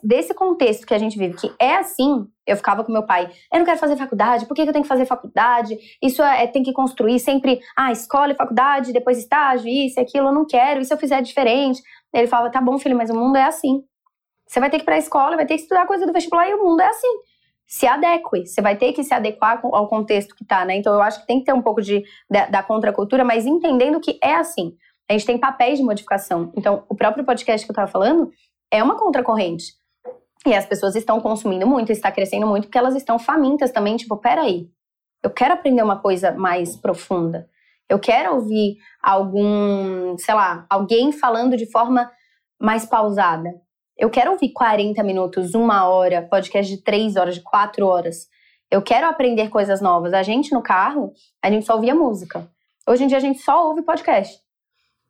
desse 0.02 0.32
contexto 0.32 0.86
que 0.86 0.94
a 0.94 0.98
gente 0.98 1.18
vive, 1.18 1.36
que 1.36 1.52
é 1.60 1.76
assim, 1.76 2.26
eu 2.46 2.56
ficava 2.56 2.82
com 2.82 2.90
meu 2.90 3.04
pai, 3.04 3.30
eu 3.52 3.58
não 3.58 3.66
quero 3.66 3.78
fazer 3.78 3.96
faculdade, 3.96 4.46
por 4.46 4.54
que 4.54 4.62
eu 4.62 4.72
tenho 4.72 4.82
que 4.82 4.88
fazer 4.88 5.04
faculdade? 5.04 5.76
Isso 6.02 6.22
é, 6.22 6.44
é 6.44 6.46
tem 6.46 6.62
que 6.62 6.72
construir 6.72 7.18
sempre, 7.18 7.60
ah, 7.76 7.92
escola 7.92 8.32
e 8.32 8.36
faculdade, 8.36 8.92
depois 8.92 9.18
estágio, 9.18 9.68
isso 9.68 10.00
e 10.00 10.02
aquilo, 10.02 10.28
eu 10.28 10.32
não 10.32 10.46
quero, 10.46 10.80
e 10.80 10.84
se 10.84 10.94
eu 10.94 10.98
fizer 10.98 11.20
diferente? 11.20 11.82
Ele 12.12 12.26
falava, 12.26 12.50
tá 12.50 12.60
bom, 12.60 12.78
filho, 12.78 12.96
mas 12.96 13.10
o 13.10 13.14
mundo 13.14 13.36
é 13.36 13.44
assim. 13.44 13.82
Você 14.46 14.60
vai 14.60 14.70
ter 14.70 14.78
que 14.78 14.82
ir 14.82 14.86
pra 14.86 14.98
escola, 14.98 15.36
vai 15.36 15.46
ter 15.46 15.54
que 15.54 15.62
estudar 15.62 15.86
coisa 15.86 16.06
do 16.06 16.12
vestibular 16.12 16.48
e 16.48 16.54
o 16.54 16.62
mundo 16.62 16.80
é 16.80 16.86
assim. 16.86 17.08
Se 17.66 17.86
adeque, 17.86 18.46
você 18.46 18.60
vai 18.60 18.76
ter 18.76 18.92
que 18.92 19.02
se 19.02 19.14
adequar 19.14 19.60
ao 19.62 19.88
contexto 19.88 20.34
que 20.34 20.44
tá, 20.44 20.64
né? 20.64 20.76
Então 20.76 20.92
eu 20.92 21.00
acho 21.00 21.20
que 21.20 21.26
tem 21.26 21.38
que 21.38 21.46
ter 21.46 21.54
um 21.54 21.62
pouco 21.62 21.80
de, 21.80 22.02
da, 22.30 22.46
da 22.46 22.62
contracultura, 22.62 23.24
mas 23.24 23.46
entendendo 23.46 23.98
que 23.98 24.18
é 24.22 24.34
assim. 24.34 24.74
A 25.12 25.14
gente 25.14 25.26
tem 25.26 25.36
papéis 25.36 25.78
de 25.78 25.84
modificação. 25.84 26.50
Então, 26.56 26.84
o 26.88 26.94
próprio 26.94 27.22
podcast 27.22 27.66
que 27.66 27.70
eu 27.70 27.74
estava 27.74 27.90
falando 27.90 28.30
é 28.70 28.82
uma 28.82 28.96
contracorrente. 28.96 29.74
E 30.46 30.54
as 30.54 30.64
pessoas 30.64 30.96
estão 30.96 31.20
consumindo 31.20 31.66
muito, 31.66 31.92
está 31.92 32.10
crescendo 32.10 32.46
muito, 32.46 32.64
porque 32.64 32.78
elas 32.78 32.96
estão 32.96 33.18
famintas 33.18 33.70
também. 33.70 33.94
Tipo, 33.94 34.16
peraí, 34.16 34.70
eu 35.22 35.28
quero 35.28 35.52
aprender 35.52 35.82
uma 35.82 36.00
coisa 36.00 36.32
mais 36.32 36.76
profunda. 36.76 37.46
Eu 37.90 37.98
quero 37.98 38.36
ouvir 38.36 38.78
algum, 39.02 40.16
sei 40.16 40.34
lá, 40.34 40.64
alguém 40.70 41.12
falando 41.12 41.58
de 41.58 41.70
forma 41.70 42.10
mais 42.58 42.86
pausada. 42.86 43.50
Eu 43.98 44.08
quero 44.08 44.30
ouvir 44.30 44.50
40 44.54 45.02
minutos, 45.02 45.54
uma 45.54 45.86
hora, 45.88 46.22
podcast 46.22 46.74
de 46.74 46.82
3 46.82 47.16
horas, 47.16 47.34
de 47.34 47.42
4 47.42 47.86
horas. 47.86 48.28
Eu 48.70 48.80
quero 48.80 49.06
aprender 49.06 49.50
coisas 49.50 49.82
novas. 49.82 50.14
A 50.14 50.22
gente 50.22 50.54
no 50.54 50.62
carro, 50.62 51.12
a 51.42 51.50
gente 51.50 51.66
só 51.66 51.74
ouvia 51.74 51.94
música. 51.94 52.50
Hoje 52.88 53.04
em 53.04 53.08
dia 53.08 53.18
a 53.18 53.20
gente 53.20 53.40
só 53.40 53.68
ouve 53.68 53.82
podcast. 53.82 54.40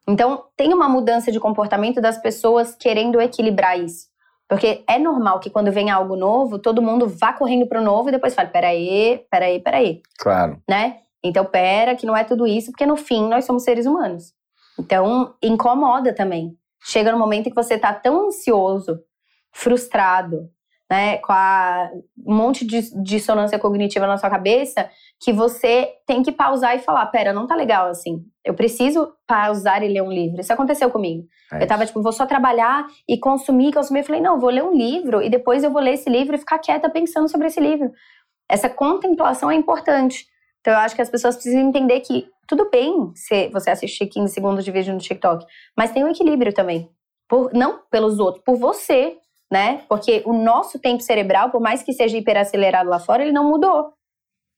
Então, 0.08 0.44
tem 0.56 0.72
uma 0.74 0.88
mudança 0.88 1.30
de 1.30 1.38
comportamento 1.38 2.00
das 2.00 2.18
pessoas 2.18 2.74
querendo 2.74 3.20
equilibrar 3.20 3.78
isso. 3.78 4.06
Porque 4.48 4.84
é 4.86 4.98
normal 4.98 5.40
que 5.40 5.48
quando 5.48 5.72
vem 5.72 5.90
algo 5.90 6.16
novo, 6.16 6.58
todo 6.58 6.82
mundo 6.82 7.08
vá 7.08 7.32
correndo 7.32 7.66
pro 7.66 7.80
novo 7.80 8.08
e 8.08 8.12
depois 8.12 8.34
fala: 8.34 8.48
peraí, 8.48 9.24
peraí, 9.30 9.60
peraí. 9.60 10.02
Claro. 10.18 10.60
Né? 10.68 10.98
Então, 11.24 11.44
pera, 11.44 11.94
que 11.94 12.04
não 12.04 12.16
é 12.16 12.24
tudo 12.24 12.46
isso, 12.46 12.70
porque 12.70 12.84
no 12.84 12.96
fim 12.96 13.28
nós 13.28 13.44
somos 13.44 13.62
seres 13.62 13.86
humanos. 13.86 14.34
Então, 14.78 15.34
incomoda 15.42 16.12
também. 16.12 16.56
Chega 16.84 17.12
no 17.12 17.18
momento 17.18 17.46
em 17.46 17.50
que 17.50 17.54
você 17.54 17.78
tá 17.78 17.94
tão 17.94 18.26
ansioso, 18.26 19.00
frustrado, 19.52 20.50
né, 20.92 21.16
com 21.16 21.32
a, 21.32 21.90
um 22.26 22.34
monte 22.34 22.66
de 22.66 22.82
dissonância 23.02 23.58
cognitiva 23.58 24.06
na 24.06 24.18
sua 24.18 24.28
cabeça, 24.28 24.90
que 25.18 25.32
você 25.32 25.88
tem 26.06 26.22
que 26.22 26.30
pausar 26.30 26.76
e 26.76 26.80
falar: 26.80 27.06
pera, 27.06 27.32
não 27.32 27.46
tá 27.46 27.54
legal 27.54 27.86
assim. 27.86 28.22
Eu 28.44 28.52
preciso 28.52 29.10
pausar 29.26 29.82
e 29.82 29.88
ler 29.88 30.02
um 30.02 30.12
livro. 30.12 30.42
Isso 30.42 30.52
aconteceu 30.52 30.90
comigo. 30.90 31.26
É 31.50 31.62
eu 31.62 31.66
tava 31.66 31.86
tipo, 31.86 32.02
vou 32.02 32.12
só 32.12 32.26
trabalhar 32.26 32.86
e 33.08 33.16
consumir, 33.16 33.72
consumir. 33.72 34.00
Eu 34.00 34.04
falei: 34.04 34.20
não, 34.20 34.38
vou 34.38 34.50
ler 34.50 34.62
um 34.62 34.74
livro 34.74 35.22
e 35.22 35.30
depois 35.30 35.64
eu 35.64 35.70
vou 35.70 35.80
ler 35.80 35.94
esse 35.94 36.10
livro 36.10 36.34
e 36.36 36.38
ficar 36.38 36.58
quieta 36.58 36.90
pensando 36.90 37.26
sobre 37.26 37.46
esse 37.46 37.58
livro. 37.58 37.90
Essa 38.46 38.68
contemplação 38.68 39.50
é 39.50 39.54
importante. 39.54 40.26
Então 40.60 40.74
eu 40.74 40.80
acho 40.80 40.94
que 40.94 41.00
as 41.00 41.08
pessoas 41.08 41.36
precisam 41.36 41.62
entender 41.62 42.00
que 42.00 42.28
tudo 42.46 42.68
bem 42.68 43.12
se 43.14 43.48
você 43.48 43.70
assistir 43.70 44.08
15 44.08 44.30
segundos 44.30 44.62
de 44.62 44.70
vídeo 44.70 44.92
no 44.92 45.00
TikTok, 45.00 45.46
mas 45.74 45.90
tem 45.90 46.04
um 46.04 46.08
equilíbrio 46.08 46.52
também. 46.52 46.90
Por, 47.26 47.50
não 47.54 47.80
pelos 47.90 48.18
outros, 48.18 48.44
por 48.44 48.58
você, 48.58 49.16
né? 49.52 49.82
Porque 49.88 50.22
o 50.24 50.32
nosso 50.32 50.78
tempo 50.78 51.02
cerebral, 51.02 51.50
por 51.50 51.60
mais 51.60 51.82
que 51.82 51.92
seja 51.92 52.16
hiperacelerado 52.16 52.88
lá 52.88 52.98
fora, 52.98 53.22
ele 53.22 53.32
não 53.32 53.48
mudou 53.48 53.92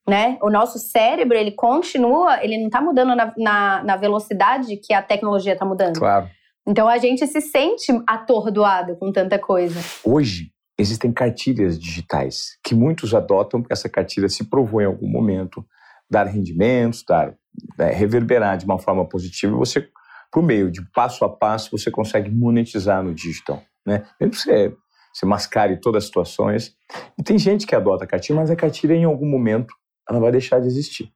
né? 0.09 0.39
O 0.43 0.51
nosso 0.51 0.79
cérebro, 0.79 1.37
ele 1.37 1.53
continua, 1.53 2.43
ele 2.45 2.59
não 2.59 2.67
está 2.67 2.81
mudando 2.81 3.17
na, 3.17 3.33
na, 3.37 3.83
na, 3.83 3.97
velocidade 3.97 4.77
que 4.77 4.93
a 4.93 5.03
tecnologia 5.03 5.55
está 5.55 5.65
mudando. 5.65 5.99
Claro. 5.99 6.29
Então 6.67 6.89
a 6.89 6.99
gente 6.99 7.27
se 7.27 7.41
sente 7.41 7.93
atordoado 8.07 8.97
com 8.97 9.11
tanta 9.11 9.39
coisa. 9.39 9.81
Hoje, 10.05 10.51
existem 10.79 11.13
cartilhas 11.13 11.79
digitais 11.79 12.59
que 12.63 12.75
muitos 12.75 13.15
adotam 13.15 13.61
porque 13.61 13.73
essa 13.73 13.89
cartilha 13.89 14.29
se 14.29 14.45
provou 14.45 14.81
em 14.81 14.87
algum 14.87 15.09
momento 15.09 15.65
dar 16.11 16.25
rendimentos, 16.25 17.03
dar 17.07 17.35
né, 17.79 17.91
reverberar 17.91 18.59
de 18.59 18.65
uma 18.65 18.79
forma 18.79 19.07
positiva. 19.09 19.57
Você, 19.57 19.89
por 20.31 20.43
meio 20.43 20.71
de 20.71 20.83
passo 20.93 21.25
a 21.25 21.29
passo, 21.29 21.71
você 21.71 21.91
consegue 21.91 22.31
monetizar 22.31 23.03
no 23.03 23.15
digital, 23.15 23.63
né? 23.87 24.05
Mesmo 24.21 24.33
que 24.33 24.39
você, 24.39 24.77
você 25.15 25.25
mascare 25.25 25.81
todas 25.81 26.03
as 26.03 26.07
situações. 26.09 26.77
E 27.17 27.23
tem 27.23 27.39
gente 27.39 27.67
que 27.67 27.75
adota 27.75 28.05
a 28.05 28.07
cartilha, 28.07 28.37
mas 28.37 28.51
a 28.51 28.57
cartilha 28.57 28.95
em 28.95 29.05
algum 29.05 29.27
momento 29.27 29.73
ela 30.09 30.19
vai 30.19 30.33
deixar 30.33 30.61
de 30.61 30.67
existir. 30.67 31.13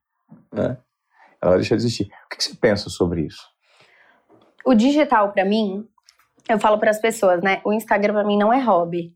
Né? 0.52 0.78
Ela 1.42 1.52
vai 1.52 1.58
deixar 1.58 1.74
de 1.74 1.82
existir. 1.82 2.04
O 2.04 2.28
que 2.36 2.42
você 2.42 2.54
pensa 2.54 2.88
sobre 2.88 3.22
isso? 3.22 3.42
O 4.64 4.74
digital, 4.74 5.32
para 5.32 5.44
mim, 5.44 5.86
eu 6.48 6.58
falo 6.58 6.78
para 6.78 6.90
as 6.90 7.00
pessoas, 7.00 7.42
né? 7.42 7.60
O 7.64 7.72
Instagram 7.72 8.14
para 8.14 8.24
mim 8.24 8.38
não 8.38 8.52
é 8.52 8.60
hobby. 8.60 9.12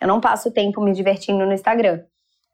Eu 0.00 0.08
não 0.08 0.20
passo 0.20 0.50
tempo 0.50 0.82
me 0.82 0.92
divertindo 0.92 1.44
no 1.44 1.52
Instagram. 1.52 2.02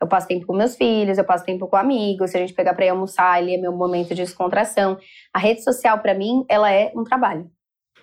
Eu 0.00 0.06
passo 0.06 0.28
tempo 0.28 0.46
com 0.46 0.54
meus 0.54 0.76
filhos, 0.76 1.18
eu 1.18 1.24
passo 1.24 1.44
tempo 1.44 1.66
com 1.66 1.76
amigos. 1.76 2.30
Se 2.30 2.36
a 2.36 2.40
gente 2.40 2.52
pegar 2.52 2.74
para 2.74 2.86
ir 2.86 2.90
almoçar, 2.90 3.32
ali 3.32 3.54
é 3.54 3.58
meu 3.58 3.72
momento 3.72 4.08
de 4.08 4.16
descontração. 4.16 4.98
A 5.32 5.38
rede 5.38 5.62
social, 5.62 5.98
para 5.98 6.14
mim, 6.14 6.44
ela 6.48 6.70
é 6.70 6.92
um 6.94 7.04
trabalho. 7.04 7.50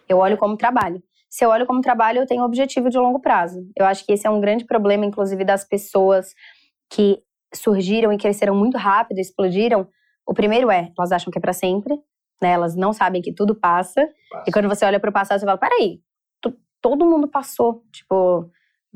Eu 0.07 0.17
olho 0.17 0.37
como 0.37 0.57
trabalho. 0.57 1.01
Se 1.35 1.43
eu 1.43 1.49
olho 1.49 1.65
como 1.65 1.81
trabalho, 1.81 2.19
eu 2.19 2.25
tenho 2.25 2.45
objetivo 2.45 2.89
de 2.89 2.97
longo 2.97 3.19
prazo. 3.19 3.59
Eu 3.75 3.85
acho 3.85 4.05
que 4.05 4.13
esse 4.13 4.25
é 4.25 4.29
um 4.29 4.39
grande 4.39 4.63
problema, 4.63 5.05
inclusive, 5.05 5.43
das 5.43 5.65
pessoas 5.65 6.33
que 6.89 7.21
surgiram 7.53 8.13
e 8.13 8.17
cresceram 8.17 8.55
muito 8.55 8.77
rápido, 8.77 9.19
explodiram, 9.19 9.85
o 10.25 10.33
primeiro 10.33 10.71
é, 10.71 10.93
elas 10.97 11.11
acham 11.11 11.29
que 11.29 11.37
é 11.37 11.41
para 11.41 11.51
sempre, 11.51 11.93
né? 12.41 12.51
Elas 12.51 12.73
não 12.73 12.93
sabem 12.93 13.21
que 13.21 13.33
tudo 13.33 13.53
passa. 13.53 14.07
passa. 14.31 14.45
E 14.47 14.51
quando 14.51 14.69
você 14.69 14.85
olha 14.85 14.97
para 14.97 15.09
o 15.09 15.13
passado, 15.13 15.37
você 15.37 15.45
fala: 15.45 15.57
peraí, 15.57 15.99
todo 16.81 17.05
mundo 17.05 17.27
passou. 17.27 17.83
Tipo, 17.91 18.49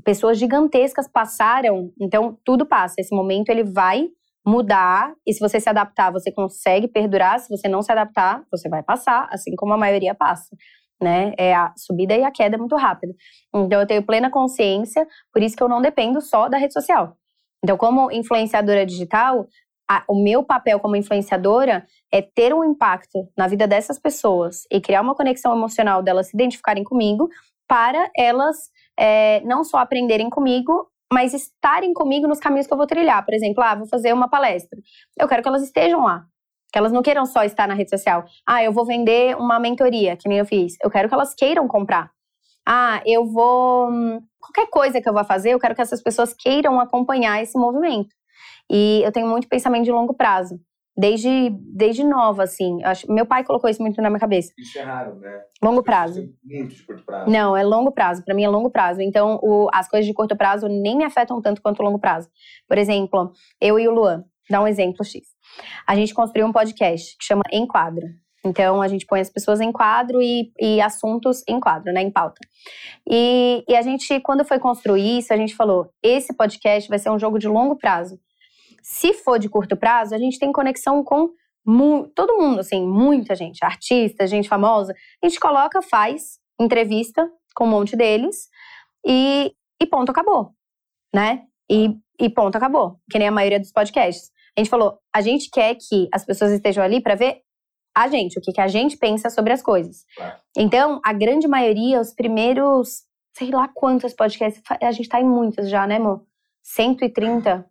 pessoas 0.06 0.38
gigantescas 0.38 1.10
passaram, 1.10 1.92
então 2.00 2.40
tudo 2.46 2.66
passa. 2.66 2.96
Esse 3.00 3.14
momento 3.14 3.50
ele 3.50 3.66
vai 3.66 4.08
mudar 4.48 5.14
e 5.28 5.34
se 5.34 5.42
você 5.42 5.60
se 5.60 5.68
adaptar, 5.68 6.10
você 6.10 6.32
consegue 6.32 6.88
perdurar. 6.88 7.38
Se 7.42 7.50
você 7.50 7.68
não 7.68 7.82
se 7.82 7.92
adaptar, 7.92 8.46
você 8.50 8.70
vai 8.70 8.82
passar, 8.82 9.28
assim 9.30 9.54
como 9.58 9.74
a 9.74 9.78
maioria 9.78 10.16
passa. 10.16 10.56
Né? 11.02 11.34
É 11.38 11.56
a 11.56 11.74
subida 11.78 12.16
e 12.16 12.24
a 12.24 12.32
queda 12.32 12.58
muito 12.58 12.76
rápida. 12.76 13.14
Então 13.56 13.80
eu 13.80 13.88
tenho 13.88 14.04
plena 14.04 14.30
consciência, 14.30 15.08
por 15.32 15.42
isso 15.42 15.56
que 15.56 15.64
eu 15.64 15.70
não 15.70 15.82
dependo 15.82 16.20
só 16.22 16.50
da 16.50 16.58
rede 16.58 16.74
social. 16.74 17.16
Então, 17.64 17.78
como 17.78 18.12
influenciadora 18.12 18.86
digital, 18.86 19.48
a, 19.90 20.04
o 20.08 20.22
meu 20.22 20.44
papel 20.44 20.80
como 20.80 20.96
influenciadora 20.96 21.86
é 22.12 22.22
ter 22.22 22.54
um 22.54 22.64
impacto 22.64 23.28
na 23.38 23.48
vida 23.48 23.68
dessas 23.68 23.98
pessoas 23.98 24.64
e 24.72 24.80
criar 24.80 25.02
uma 25.02 25.16
conexão 25.16 25.56
emocional 25.56 26.04
delas 26.04 26.28
se 26.28 26.36
identificarem 26.36 26.84
comigo 26.84 27.30
para 27.68 28.10
elas 28.16 28.70
é, 28.98 29.42
não 29.42 29.64
só 29.64 29.78
aprenderem 29.78 30.30
comigo, 30.30 30.88
mas 31.12 31.34
estarem 31.34 31.94
comigo 31.94 32.28
nos 32.28 32.40
caminhos 32.40 32.68
que 32.68 32.74
eu 32.74 32.78
vou 32.78 32.88
trilhar. 32.88 33.26
Por 33.26 33.34
exemplo, 33.34 33.64
ah, 33.64 33.76
vou 33.76 33.88
fazer 33.88 34.14
uma 34.14 34.30
palestra. 34.30 34.80
Eu 35.18 35.28
quero 35.28 35.42
que 35.42 35.48
elas 35.48 35.64
estejam 35.64 36.04
lá. 36.04 36.26
Que 36.72 36.78
elas 36.78 36.92
não 36.92 37.02
queiram 37.02 37.26
só 37.26 37.44
estar 37.44 37.68
na 37.68 37.74
rede 37.74 37.90
social. 37.90 38.26
Ah, 38.48 38.64
eu 38.64 38.72
vou 38.72 38.86
vender 38.86 39.36
uma 39.38 39.60
mentoria, 39.60 40.16
que 40.16 40.30
nem 40.30 40.38
eu 40.38 40.46
fiz. 40.46 40.74
Eu 40.84 40.90
quero 40.90 41.08
que 41.08 41.14
elas 41.14 41.34
queiram 41.34 41.68
comprar. 41.68 42.12
Ah, 42.68 43.02
eu 43.06 43.26
vou. 43.26 43.90
Qualquer 44.40 44.70
coisa 44.70 45.02
que 45.02 45.10
eu 45.10 45.14
vá 45.14 45.24
fazer, 45.24 45.52
eu 45.52 45.60
quero 45.60 45.74
que 45.74 45.82
essas 45.82 46.02
pessoas 46.02 46.34
queiram 46.34 46.80
acompanhar 46.80 47.42
esse 47.42 47.58
movimento. 47.58 48.16
E 48.70 49.02
eu 49.04 49.12
tenho 49.12 49.28
muito 49.28 49.48
pensamento 49.48 49.86
de 49.86 49.92
longo 49.92 50.14
prazo. 50.14 50.60
Desde, 50.96 51.50
desde 51.74 52.04
nova, 52.04 52.44
assim. 52.44 52.84
Acho, 52.84 53.12
meu 53.12 53.26
pai 53.26 53.44
colocou 53.44 53.70
isso 53.70 53.82
muito 53.82 54.02
na 54.02 54.10
minha 54.10 54.20
cabeça. 54.20 54.52
Isso 54.58 54.78
é 54.78 54.82
raro, 54.82 55.16
né? 55.16 55.42
Longo 55.64 55.82
prazo. 55.82 56.30
Muito 56.44 56.76
de 56.76 56.84
curto 56.84 57.06
prazo. 57.06 57.32
Não, 57.32 57.56
é 57.56 57.64
longo 57.64 57.92
prazo. 57.92 58.24
Para 58.24 58.36
mim 58.36 58.44
é 58.44 58.50
longo 58.50 58.70
prazo. 58.70 59.02
Então, 59.02 59.40
o, 59.42 59.70
as 59.74 59.88
coisas 59.88 60.06
de 60.06 60.14
curto 60.14 60.36
prazo 60.36 60.68
nem 60.68 60.98
me 60.98 61.06
afetam 61.06 61.42
tanto 61.42 61.62
quanto 61.62 61.80
o 61.80 61.84
longo 61.86 62.00
prazo. 62.00 62.30
Por 62.68 62.78
exemplo, 62.78 63.32
eu 63.62 63.80
e 63.80 63.88
o 63.88 63.92
Luan, 63.92 64.26
dá 64.50 64.62
um 64.62 64.68
exemplo 64.68 65.06
X. 65.06 65.29
A 65.88 65.96
gente 65.96 66.14
construiu 66.14 66.48
um 66.48 66.52
podcast 66.52 67.18
que 67.18 67.26
chama 67.26 67.44
Enquadra. 67.52 68.08
Então, 68.44 68.82
a 68.82 68.88
gente 68.88 69.06
põe 69.06 69.20
as 69.20 69.30
pessoas 69.30 69.60
em 69.60 69.72
quadro 69.72 70.22
e, 70.22 70.52
e 70.60 70.80
assuntos 70.80 71.44
em 71.48 71.60
quadro, 71.60 71.92
né, 71.92 72.02
em 72.02 72.12
pauta. 72.12 72.40
E, 73.10 73.64
e, 73.68 73.76
a 73.76 73.82
gente, 73.82 74.20
quando 74.22 74.46
foi 74.46 74.60
construir 74.60 75.20
isso, 75.20 75.34
a 75.34 75.38
gente 75.38 75.56
falou: 75.56 75.92
esse 76.02 76.34
podcast 76.34 76.88
vai 76.88 77.00
ser 77.00 77.10
um 77.10 77.20
jogo 77.20 77.38
de 77.38 77.48
longo 77.48 77.76
prazo. 77.76 78.18
Se 78.82 79.14
for 79.14 79.38
de 79.38 79.50
curto 79.50 79.76
prazo, 79.76 80.16
a 80.16 80.18
gente 80.18 80.40
tem 80.40 80.52
conexão 80.52 81.04
com 81.04 81.30
todo 82.16 82.38
mundo, 82.38 82.60
assim, 82.60 82.88
muita 82.88 83.36
gente, 83.36 83.64
artista, 83.64 84.26
gente 84.26 84.50
famosa. 84.50 84.94
A 85.22 85.28
gente 85.28 85.40
coloca, 85.40 85.82
faz 85.82 86.40
entrevista 86.60 87.30
com 87.56 87.66
um 87.66 87.70
monte 87.70 87.96
deles 87.96 88.48
e, 89.06 89.54
e 89.82 89.86
ponto, 89.86 90.10
acabou, 90.10 90.52
né? 91.14 91.44
E, 91.70 91.96
e 92.20 92.30
ponto, 92.30 92.56
acabou, 92.56 93.00
que 93.12 93.20
nem 93.20 93.28
a 93.28 93.32
maioria 93.32 93.60
dos 93.60 93.72
podcasts. 93.72 94.32
A 94.60 94.64
gente 94.64 94.70
falou, 94.70 95.00
a 95.16 95.22
gente 95.22 95.50
quer 95.50 95.76
que 95.76 96.10
as 96.14 96.26
pessoas 96.26 96.52
estejam 96.52 96.84
ali 96.84 97.02
para 97.02 97.16
ver 97.16 97.42
a 97.96 98.10
gente, 98.10 98.38
o 98.38 98.42
que, 98.42 98.52
que 98.52 98.60
a 98.60 98.68
gente 98.68 98.98
pensa 98.98 99.30
sobre 99.30 99.54
as 99.54 99.62
coisas. 99.62 100.06
Então, 100.56 101.00
a 101.04 101.14
grande 101.14 101.48
maioria, 101.48 102.02
os 102.02 102.14
primeiros, 102.14 103.04
sei 103.34 103.52
lá 103.52 103.70
quantos 103.74 104.14
podcasts, 104.14 104.62
a 104.82 104.92
gente 104.92 105.08
tá 105.08 105.22
em 105.22 105.26
muitos 105.26 105.70
já, 105.70 105.88
né, 105.88 105.96
amor? 105.96 106.26
130 106.62 107.69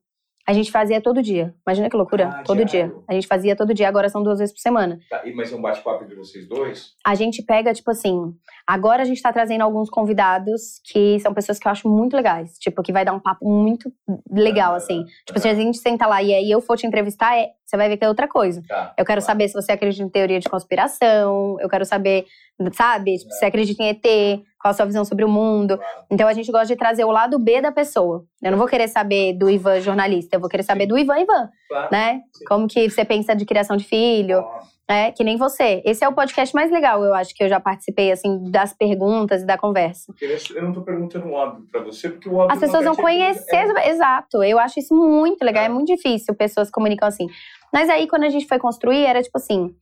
a 0.49 0.53
gente 0.55 0.71
fazia 0.73 0.99
todo 0.99 1.23
dia. 1.23 1.55
Imagina 1.67 1.91
que 1.91 1.97
loucura. 1.97 2.31
Ah, 2.31 2.43
todo 2.43 2.65
diário. 2.65 2.91
dia. 2.91 3.03
A 3.07 3.13
gente 3.13 3.27
fazia 3.27 3.55
todo 3.55 3.75
dia, 3.75 3.87
agora 3.87 4.09
são 4.09 4.23
duas 4.23 4.39
vezes 4.39 4.55
por 4.55 4.61
semana. 4.61 4.99
Tá, 5.11 5.23
mas 5.35 5.53
é 5.53 5.57
um 5.57 5.61
bate-papo 5.61 6.05
entre 6.05 6.17
vocês 6.17 6.49
dois? 6.49 6.95
A 7.07 7.15
gente 7.15 7.43
pega, 7.43 7.75
tipo 7.75 7.91
assim. 7.91 8.35
Agora 8.67 9.03
a 9.03 9.05
gente 9.05 9.21
tá 9.21 9.31
trazendo 9.31 9.61
alguns 9.61 9.91
convidados 9.91 10.81
que 10.91 11.21
são 11.21 11.35
pessoas 11.35 11.59
que 11.59 11.69
eu 11.69 11.73
acho 11.73 11.87
muito 11.87 12.17
legais. 12.17 12.55
Tipo, 12.59 12.83
que 12.83 12.91
vai 12.91 13.05
dar 13.05 13.13
um 13.13 13.21
papo 13.21 13.47
muito 13.47 13.93
legal, 14.31 14.73
ah, 14.73 14.79
assim. 14.79 15.05
Tipo, 15.27 15.39
se 15.39 15.49
a 15.49 15.55
gente 15.55 15.77
senta 15.77 16.07
lá 16.07 16.23
e 16.23 16.33
aí 16.33 16.51
eu 16.51 16.63
for 16.63 16.79
te 16.79 16.87
entrevistar, 16.87 17.37
é, 17.37 17.51
você 17.69 17.77
vai 17.77 17.89
ver 17.89 17.99
que 17.99 18.05
é 18.05 18.09
outra 18.09 18.27
coisa. 18.27 18.63
Tá, 18.67 18.95
eu 18.97 19.05
quero 19.05 19.21
saber 19.21 19.47
se 19.49 19.55
você 19.55 19.73
acredita 19.73 20.03
em 20.03 20.09
teoria 20.09 20.41
de 20.41 20.49
conspiração, 20.49 21.57
eu 21.61 21.69
quero 21.69 21.85
saber, 21.85 22.25
sabe, 22.73 23.19
tipo, 23.19 23.31
se 23.31 23.39
você 23.39 23.45
acredita 23.45 23.83
em 23.83 23.89
ET, 23.91 24.41
qual 24.59 24.71
a 24.71 24.75
sua 24.75 24.87
visão 24.87 25.05
sobre 25.05 25.25
o 25.25 25.29
mundo. 25.29 25.79
Então 26.11 26.27
a 26.27 26.33
gente 26.33 26.51
gosta 26.51 26.67
de 26.67 26.77
trazer 26.77 27.05
o 27.05 27.11
lado 27.11 27.39
B 27.39 27.61
da 27.61 27.71
pessoa. 27.71 28.25
Eu 28.43 28.51
não 28.51 28.59
vou 28.59 28.67
querer 28.67 28.89
saber 28.89 29.35
do 29.35 29.51
Ivan 29.51 29.81
jornalista, 29.81 30.37
eu 30.37 30.41
vou 30.41 30.49
querer 30.49 30.63
saber 30.63 30.87
do 30.87 30.97
Ivan 30.97 31.19
Ivan, 31.19 31.51
claro. 31.69 31.89
né? 31.93 32.23
Sim. 32.33 32.45
Como 32.47 32.67
que 32.67 32.89
você 32.89 33.05
pensa 33.05 33.37
de 33.37 33.45
criação 33.45 33.77
de 33.77 33.85
filho, 33.85 34.43
é, 34.89 35.13
que 35.13 35.23
nem 35.23 35.37
você. 35.37 35.83
Esse 35.85 36.03
é 36.03 36.09
o 36.09 36.15
podcast 36.15 36.55
mais 36.55 36.71
legal, 36.71 37.05
eu 37.05 37.15
acho 37.15 37.35
que 37.35 37.45
eu 37.45 37.49
já 37.49 37.61
participei 37.61 38.11
assim 38.11 38.51
das 38.51 38.73
perguntas 38.73 39.43
e 39.43 39.47
da 39.47 39.59
conversa. 39.59 40.15
Eu 40.55 40.63
não 40.63 40.73
tô 40.73 40.81
perguntando 40.81 41.31
óbvio 41.31 41.67
para 41.71 41.83
você, 41.83 42.09
porque 42.09 42.29
o 42.29 42.37
óbvio 42.37 42.55
As 42.55 42.59
pessoas 42.59 42.85
vão 42.85 42.97
conhecer, 42.97 43.77
é. 43.77 43.91
exato. 43.91 44.43
Eu 44.43 44.59
acho 44.59 44.81
isso 44.81 44.95
muito 44.95 45.45
legal, 45.45 45.63
é. 45.63 45.67
é 45.67 45.69
muito 45.69 45.95
difícil 45.95 46.35
pessoas 46.35 46.71
comunicam 46.71 47.07
assim. 47.07 47.27
Mas 47.73 47.89
aí 47.89 48.07
quando 48.07 48.25
a 48.25 48.29
gente 48.29 48.47
foi 48.47 48.59
construir, 48.59 49.05
era 49.05 49.23
tipo 49.23 49.39
assim, 49.39 49.75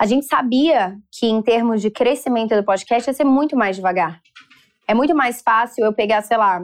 a 0.00 0.06
gente 0.06 0.26
sabia 0.26 0.96
que, 1.10 1.26
em 1.26 1.42
termos 1.42 1.82
de 1.82 1.90
crescimento 1.90 2.54
do 2.54 2.64
podcast, 2.64 3.10
ia 3.10 3.14
ser 3.14 3.24
muito 3.24 3.56
mais 3.56 3.74
devagar. 3.74 4.20
É 4.86 4.94
muito 4.94 5.14
mais 5.14 5.42
fácil 5.42 5.84
eu 5.84 5.92
pegar, 5.92 6.22
sei 6.22 6.36
lá, 6.36 6.62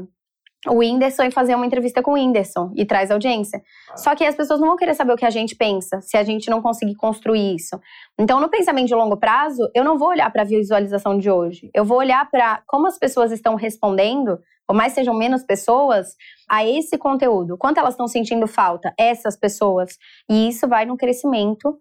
o 0.68 0.78
Whindersson 0.78 1.24
e 1.24 1.30
fazer 1.30 1.54
uma 1.54 1.66
entrevista 1.66 2.02
com 2.02 2.12
o 2.12 2.14
Whindersson 2.14 2.72
e 2.74 2.86
traz 2.86 3.10
audiência. 3.10 3.62
Ah. 3.90 3.96
Só 3.96 4.14
que 4.14 4.24
as 4.24 4.34
pessoas 4.34 4.60
não 4.60 4.68
vão 4.68 4.76
querer 4.76 4.94
saber 4.94 5.12
o 5.12 5.16
que 5.16 5.26
a 5.26 5.30
gente 5.30 5.56
pensa 5.56 6.00
se 6.00 6.16
a 6.16 6.22
gente 6.22 6.48
não 6.48 6.62
conseguir 6.62 6.94
construir 6.94 7.56
isso. 7.56 7.78
Então, 8.18 8.40
no 8.40 8.48
pensamento 8.48 8.86
de 8.86 8.94
longo 8.94 9.16
prazo, 9.16 9.68
eu 9.74 9.84
não 9.84 9.98
vou 9.98 10.08
olhar 10.08 10.30
para 10.32 10.42
a 10.42 10.46
visualização 10.46 11.18
de 11.18 11.30
hoje. 11.30 11.70
Eu 11.74 11.84
vou 11.84 11.98
olhar 11.98 12.28
para 12.30 12.62
como 12.66 12.86
as 12.86 12.98
pessoas 12.98 13.32
estão 13.32 13.56
respondendo, 13.56 14.38
por 14.66 14.74
mais 14.74 14.92
sejam 14.92 15.14
menos 15.14 15.42
pessoas, 15.44 16.14
a 16.48 16.66
esse 16.66 16.96
conteúdo. 16.96 17.56
Quanto 17.58 17.78
elas 17.78 17.94
estão 17.94 18.06
sentindo 18.06 18.46
falta, 18.46 18.94
essas 18.98 19.36
pessoas. 19.36 19.96
E 20.28 20.48
isso 20.48 20.66
vai 20.68 20.84
no 20.86 20.96
crescimento 20.96 21.78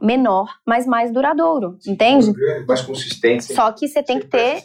menor, 0.00 0.48
mas 0.66 0.86
mais 0.86 1.10
duradouro, 1.10 1.76
Sim, 1.80 1.92
entende? 1.92 2.32
Mais 2.66 2.82
consistente. 2.82 3.44
Só 3.44 3.72
que 3.72 3.88
você 3.88 4.02
tem 4.02 4.18
que 4.20 4.26
ter, 4.26 4.62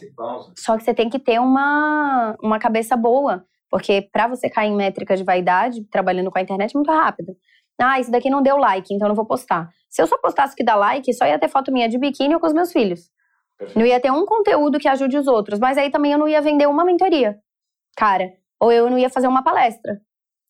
só 0.56 0.76
que 0.76 0.84
você 0.84 0.92
tem 0.92 1.08
que 1.08 1.18
ter 1.18 1.40
uma, 1.40 2.36
uma 2.42 2.58
cabeça 2.58 2.96
boa 2.96 3.44
Porque 3.70 4.06
para 4.12 4.28
você 4.28 4.50
cair 4.50 4.68
em 4.68 4.76
métrica 4.76 5.16
de 5.16 5.24
vaidade, 5.24 5.82
trabalhando 5.90 6.30
com 6.30 6.38
a 6.38 6.42
internet, 6.42 6.74
é 6.74 6.78
muito 6.78 6.92
rápido. 6.92 7.34
Ah, 7.80 7.98
isso 7.98 8.10
daqui 8.10 8.28
não 8.28 8.42
deu 8.42 8.56
like, 8.58 8.92
então 8.92 9.06
eu 9.06 9.08
não 9.08 9.16
vou 9.16 9.24
postar. 9.24 9.70
Se 9.88 10.00
eu 10.00 10.06
só 10.06 10.18
postasse 10.18 10.54
que 10.54 10.62
dá 10.62 10.76
like, 10.76 11.12
só 11.14 11.26
ia 11.26 11.38
ter 11.38 11.48
foto 11.48 11.72
minha 11.72 11.88
de 11.88 11.98
biquíni 11.98 12.34
ou 12.34 12.40
com 12.40 12.46
os 12.46 12.52
meus 12.52 12.70
filhos. 12.70 13.10
Não 13.74 13.84
ia 13.84 14.00
ter 14.00 14.10
um 14.10 14.26
conteúdo 14.26 14.78
que 14.78 14.88
ajude 14.88 15.16
os 15.16 15.26
outros. 15.26 15.58
Mas 15.58 15.78
aí 15.78 15.90
também 15.90 16.12
eu 16.12 16.18
não 16.18 16.28
ia 16.28 16.40
vender 16.40 16.66
uma 16.66 16.84
mentoria, 16.84 17.38
cara. 17.96 18.32
Ou 18.60 18.70
eu 18.70 18.88
não 18.90 18.98
ia 18.98 19.10
fazer 19.10 19.28
uma 19.28 19.42
palestra. 19.42 20.00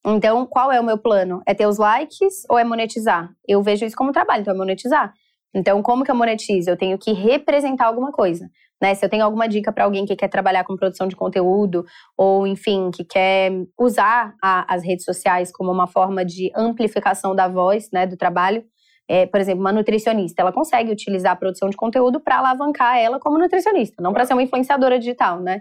Então, 0.05 0.47
qual 0.47 0.73
é 0.73 0.81
o 0.81 0.85
meu 0.85 0.99
plano? 0.99 1.43
É 1.47 1.55
ter 1.55 1.67
os 1.67 1.79
likes 1.79 2.45
ou 2.51 2.59
é 2.59 2.65
monetizar? 2.65 3.31
Eu 3.47 3.63
vejo 3.63 3.85
isso 3.85 3.97
como 3.97 4.13
trabalho, 4.13 4.43
então 4.43 4.55
é 4.55 4.57
monetizar. 4.57 5.13
Então, 5.55 5.83
como 5.83 6.03
que 6.05 6.11
eu 6.11 6.15
monetizo? 6.15 6.71
Eu 6.71 6.77
tenho 6.77 6.99
que 6.99 7.13
representar 7.13 7.87
alguma 7.87 8.11
coisa. 8.11 8.49
Né? 8.83 8.95
Se 8.95 9.05
eu 9.05 9.09
tenho 9.09 9.25
alguma 9.25 9.49
dica 9.49 9.71
para 9.71 9.85
alguém 9.85 10.05
que 10.05 10.17
quer 10.17 10.29
trabalhar 10.29 10.65
com 10.65 10.77
produção 10.77 11.07
de 11.07 11.15
conteúdo, 11.15 11.85
ou 12.17 12.47
enfim, 12.47 12.91
que 12.91 13.05
quer 13.05 13.53
usar 13.79 14.35
a, 14.43 14.75
as 14.75 14.83
redes 14.83 15.05
sociais 15.05 15.53
como 15.53 15.71
uma 15.71 15.87
forma 15.87 16.25
de 16.25 16.51
amplificação 16.57 17.35
da 17.35 17.47
voz, 17.47 17.89
né, 17.93 18.07
do 18.07 18.17
trabalho, 18.17 18.65
é, 19.09 19.27
por 19.27 19.41
exemplo, 19.41 19.61
uma 19.61 19.73
nutricionista, 19.73 20.43
ela 20.43 20.53
consegue 20.53 20.91
utilizar 20.91 21.33
a 21.33 21.37
produção 21.37 21.69
de 21.69 21.77
conteúdo 21.77 22.19
para 22.19 22.39
alavancar 22.39 22.99
ela 22.99 23.21
como 23.21 23.39
nutricionista, 23.39 24.03
não 24.03 24.13
para 24.13 24.25
ser 24.25 24.33
uma 24.33 24.43
influenciadora 24.43 24.99
digital, 24.99 25.41
né? 25.41 25.61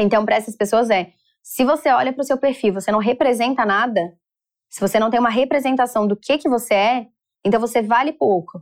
Então, 0.00 0.24
para 0.24 0.36
essas 0.36 0.56
pessoas 0.56 0.90
é, 0.90 1.12
se 1.42 1.64
você 1.64 1.90
olha 1.90 2.12
para 2.12 2.22
o 2.22 2.24
seu 2.24 2.38
perfil, 2.38 2.74
você 2.74 2.92
não 2.92 2.98
representa 2.98 3.64
nada, 3.64 4.00
se 4.68 4.80
você 4.80 4.98
não 4.98 5.10
tem 5.10 5.18
uma 5.18 5.30
representação 5.30 6.06
do 6.06 6.16
que 6.16 6.38
que 6.38 6.48
você 6.48 6.74
é, 6.74 7.06
então 7.44 7.60
você 7.60 7.80
vale 7.80 8.12
pouco. 8.12 8.60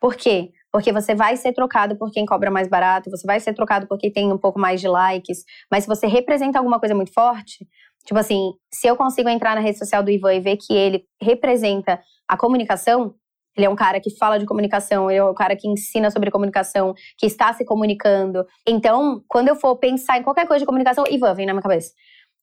Por 0.00 0.14
quê? 0.14 0.52
Porque 0.70 0.92
você 0.92 1.14
vai 1.14 1.36
ser 1.36 1.52
trocado 1.52 1.96
por 1.96 2.10
quem 2.10 2.26
cobra 2.26 2.50
mais 2.50 2.68
barato, 2.68 3.10
você 3.10 3.26
vai 3.26 3.40
ser 3.40 3.54
trocado 3.54 3.86
por 3.86 3.98
quem 3.98 4.12
tem 4.12 4.32
um 4.32 4.38
pouco 4.38 4.58
mais 4.58 4.80
de 4.80 4.88
likes, 4.88 5.44
mas 5.70 5.84
se 5.84 5.88
você 5.88 6.06
representa 6.06 6.58
alguma 6.58 6.78
coisa 6.78 6.94
muito 6.94 7.12
forte, 7.12 7.66
tipo 8.04 8.18
assim, 8.18 8.52
se 8.72 8.86
eu 8.86 8.96
consigo 8.96 9.28
entrar 9.28 9.54
na 9.54 9.60
rede 9.60 9.78
social 9.78 10.02
do 10.02 10.10
Ivan 10.10 10.34
e 10.34 10.40
ver 10.40 10.56
que 10.56 10.74
ele 10.74 11.04
representa 11.20 12.00
a 12.28 12.36
comunicação, 12.36 13.14
ele 13.58 13.66
é 13.66 13.70
um 13.70 13.76
cara 13.76 14.00
que 14.00 14.16
fala 14.16 14.38
de 14.38 14.46
comunicação, 14.46 15.10
ele 15.10 15.18
é 15.18 15.24
um 15.24 15.34
cara 15.34 15.56
que 15.56 15.68
ensina 15.68 16.10
sobre 16.10 16.30
comunicação, 16.30 16.94
que 17.18 17.26
está 17.26 17.52
se 17.52 17.64
comunicando. 17.64 18.46
Então, 18.66 19.22
quando 19.28 19.48
eu 19.48 19.56
for 19.56 19.76
pensar 19.76 20.18
em 20.18 20.22
qualquer 20.22 20.46
coisa 20.46 20.60
de 20.60 20.66
comunicação, 20.66 21.04
Ivan 21.10 21.34
vem 21.34 21.44
na 21.44 21.52
minha 21.52 21.62
cabeça. 21.62 21.90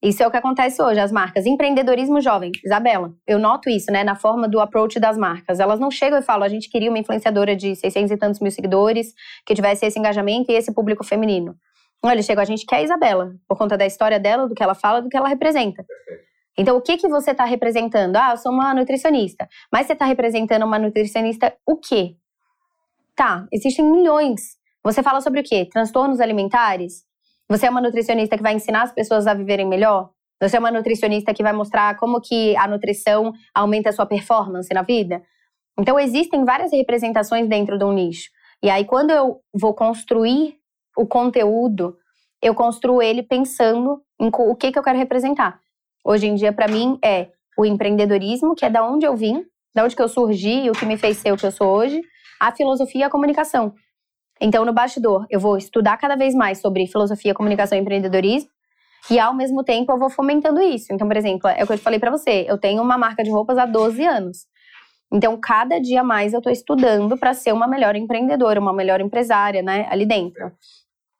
Isso 0.02 0.22
é 0.22 0.26
o 0.26 0.30
que 0.30 0.36
acontece 0.36 0.80
hoje, 0.82 1.00
as 1.00 1.10
marcas. 1.10 1.46
Empreendedorismo 1.46 2.20
jovem, 2.20 2.52
Isabela. 2.62 3.14
Eu 3.26 3.38
noto 3.38 3.70
isso, 3.70 3.90
né, 3.90 4.04
na 4.04 4.14
forma 4.14 4.46
do 4.46 4.60
approach 4.60 5.00
das 5.00 5.16
marcas. 5.16 5.58
Elas 5.58 5.80
não 5.80 5.90
chegam 5.90 6.18
e 6.18 6.22
falam, 6.22 6.44
a 6.44 6.48
gente 6.48 6.68
queria 6.68 6.90
uma 6.90 6.98
influenciadora 6.98 7.56
de 7.56 7.74
600 7.74 8.10
e 8.10 8.16
tantos 8.18 8.38
mil 8.38 8.50
seguidores, 8.50 9.14
que 9.46 9.54
tivesse 9.54 9.86
esse 9.86 9.98
engajamento 9.98 10.52
e 10.52 10.54
esse 10.54 10.72
público 10.72 11.02
feminino. 11.02 11.56
Não, 12.04 12.12
eles 12.12 12.26
chegam, 12.26 12.42
a 12.42 12.46
gente 12.46 12.66
quer 12.66 12.76
a 12.76 12.82
Isabela, 12.82 13.32
por 13.48 13.56
conta 13.56 13.76
da 13.76 13.86
história 13.86 14.20
dela, 14.20 14.46
do 14.46 14.54
que 14.54 14.62
ela 14.62 14.74
fala, 14.74 15.00
do 15.00 15.08
que 15.08 15.16
ela 15.16 15.28
representa. 15.28 15.82
Então, 16.58 16.76
o 16.76 16.80
que, 16.80 16.96
que 16.96 17.08
você 17.08 17.32
está 17.32 17.44
representando? 17.44 18.16
Ah, 18.16 18.30
eu 18.32 18.36
sou 18.38 18.50
uma 18.50 18.72
nutricionista. 18.72 19.48
Mas 19.70 19.86
você 19.86 19.92
está 19.92 20.06
representando 20.06 20.64
uma 20.64 20.78
nutricionista 20.78 21.54
o 21.66 21.76
quê? 21.76 22.16
Tá, 23.14 23.46
existem 23.52 23.84
milhões. 23.84 24.56
Você 24.82 25.02
fala 25.02 25.20
sobre 25.20 25.40
o 25.40 25.42
quê? 25.42 25.68
Transtornos 25.70 26.20
alimentares? 26.20 27.04
Você 27.48 27.66
é 27.66 27.70
uma 27.70 27.80
nutricionista 27.80 28.36
que 28.36 28.42
vai 28.42 28.54
ensinar 28.54 28.82
as 28.82 28.92
pessoas 28.92 29.26
a 29.26 29.34
viverem 29.34 29.66
melhor? 29.66 30.10
Você 30.40 30.56
é 30.56 30.60
uma 30.60 30.70
nutricionista 30.70 31.32
que 31.32 31.42
vai 31.42 31.52
mostrar 31.52 31.96
como 31.96 32.20
que 32.20 32.56
a 32.56 32.66
nutrição 32.66 33.32
aumenta 33.54 33.90
a 33.90 33.92
sua 33.92 34.06
performance 34.06 34.72
na 34.72 34.82
vida? 34.82 35.22
Então, 35.78 35.98
existem 35.98 36.44
várias 36.44 36.72
representações 36.72 37.48
dentro 37.48 37.78
de 37.78 37.84
um 37.84 37.92
nicho. 37.92 38.30
E 38.62 38.70
aí, 38.70 38.84
quando 38.84 39.10
eu 39.10 39.40
vou 39.52 39.74
construir 39.74 40.56
o 40.96 41.06
conteúdo, 41.06 41.96
eu 42.42 42.54
construo 42.54 43.02
ele 43.02 43.22
pensando 43.22 44.02
em 44.20 44.30
o 44.32 44.54
que, 44.54 44.72
que 44.72 44.78
eu 44.78 44.82
quero 44.82 44.98
representar. 44.98 45.60
Hoje 46.08 46.28
em 46.28 46.36
dia, 46.36 46.52
para 46.52 46.68
mim, 46.68 47.00
é 47.04 47.30
o 47.58 47.66
empreendedorismo, 47.66 48.54
que 48.54 48.64
é 48.64 48.70
da 48.70 48.86
onde 48.86 49.04
eu 49.04 49.16
vim, 49.16 49.44
da 49.74 49.82
onde 49.82 49.96
que 49.96 50.00
eu 50.00 50.08
surgi, 50.08 50.70
o 50.70 50.72
que 50.72 50.86
me 50.86 50.96
fez 50.96 51.16
ser 51.16 51.32
o 51.32 51.36
que 51.36 51.44
eu 51.44 51.50
sou 51.50 51.66
hoje, 51.66 52.00
a 52.38 52.52
filosofia 52.52 53.00
e 53.00 53.02
a 53.02 53.10
comunicação. 53.10 53.74
Então, 54.40 54.64
no 54.64 54.72
bastidor, 54.72 55.26
eu 55.28 55.40
vou 55.40 55.56
estudar 55.56 55.96
cada 55.96 56.14
vez 56.14 56.32
mais 56.32 56.60
sobre 56.60 56.86
filosofia, 56.86 57.34
comunicação 57.34 57.76
e 57.76 57.80
empreendedorismo. 57.80 58.48
E 59.10 59.18
ao 59.18 59.34
mesmo 59.34 59.64
tempo 59.64 59.90
eu 59.90 59.98
vou 59.98 60.08
fomentando 60.08 60.60
isso. 60.60 60.92
Então, 60.92 61.08
por 61.08 61.16
exemplo, 61.16 61.50
é 61.50 61.64
o 61.64 61.66
que 61.66 61.72
eu 61.72 61.78
te 61.78 61.82
falei 61.82 61.98
para 61.98 62.12
você, 62.12 62.46
eu 62.48 62.56
tenho 62.56 62.80
uma 62.80 62.96
marca 62.96 63.24
de 63.24 63.30
roupas 63.30 63.58
há 63.58 63.66
12 63.66 64.04
anos. 64.04 64.46
Então, 65.12 65.36
cada 65.40 65.80
dia 65.80 66.04
mais 66.04 66.32
eu 66.32 66.38
estou 66.38 66.52
estudando 66.52 67.16
para 67.18 67.34
ser 67.34 67.52
uma 67.52 67.66
melhor 67.66 67.96
empreendedora, 67.96 68.60
uma 68.60 68.72
melhor 68.72 69.00
empresária, 69.00 69.60
né, 69.60 69.88
ali 69.90 70.06
dentro. 70.06 70.52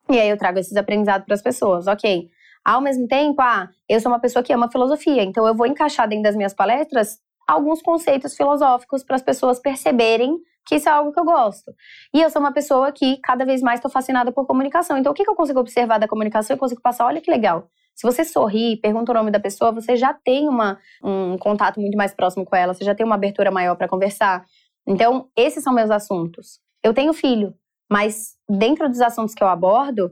E 0.09 0.17
aí 0.17 0.29
eu 0.29 0.37
trago 0.37 0.59
esses 0.59 0.77
aprendizados 0.77 1.25
para 1.25 1.35
as 1.35 1.41
pessoas. 1.41 1.87
OK. 1.87 2.29
Ao 2.67 2.81
mesmo 2.81 3.07
tempo, 3.07 3.41
ah, 3.41 3.69
eu 3.87 3.97
sou 4.01 4.11
uma 4.11 4.19
pessoa 4.19 4.43
que 4.43 4.51
ama 4.51 4.69
filosofia, 4.69 5.23
então 5.23 5.47
eu 5.47 5.55
vou 5.55 5.65
encaixar 5.65 6.05
dentro 6.05 6.23
das 6.23 6.35
minhas 6.35 6.53
palestras 6.53 7.17
alguns 7.47 7.81
conceitos 7.81 8.35
filosóficos 8.35 9.05
para 9.05 9.15
as 9.15 9.21
pessoas 9.21 9.57
perceberem 9.57 10.37
que 10.65 10.75
isso 10.75 10.89
é 10.89 10.91
algo 10.91 11.13
que 11.13 11.19
eu 11.19 11.23
gosto. 11.23 11.73
E 12.13 12.21
eu 12.21 12.29
sou 12.29 12.41
uma 12.41 12.51
pessoa 12.51 12.91
que 12.91 13.21
cada 13.23 13.45
vez 13.45 13.61
mais 13.61 13.77
estou 13.77 13.89
fascinada 13.89 14.33
por 14.33 14.45
comunicação. 14.45 14.97
Então, 14.97 15.13
o 15.13 15.15
que, 15.15 15.23
que 15.23 15.29
eu 15.29 15.35
consigo 15.35 15.61
observar 15.61 15.97
da 15.97 16.09
comunicação? 16.09 16.55
Eu 16.55 16.59
consigo 16.59 16.81
passar, 16.81 17.05
olha 17.05 17.21
que 17.21 17.31
legal. 17.31 17.69
Se 17.95 18.05
você 18.05 18.25
sorri, 18.25 18.75
pergunta 18.75 19.13
o 19.13 19.15
nome 19.15 19.31
da 19.31 19.39
pessoa, 19.39 19.71
você 19.71 19.95
já 19.95 20.13
tem 20.13 20.49
uma, 20.49 20.77
um 21.01 21.37
contato 21.37 21.79
muito 21.79 21.97
mais 21.97 22.13
próximo 22.13 22.43
com 22.43 22.53
ela, 22.53 22.73
você 22.73 22.83
já 22.83 22.93
tem 22.93 23.05
uma 23.05 23.15
abertura 23.15 23.49
maior 23.49 23.75
para 23.77 23.87
conversar. 23.87 24.43
Então, 24.85 25.29
esses 25.37 25.63
são 25.63 25.73
meus 25.73 25.89
assuntos. 25.89 26.59
Eu 26.83 26.93
tenho 26.93 27.13
filho, 27.13 27.53
mas 27.89 28.33
dentro 28.49 28.89
dos 28.89 28.99
assuntos 28.99 29.33
que 29.33 29.41
eu 29.41 29.47
abordo, 29.47 30.11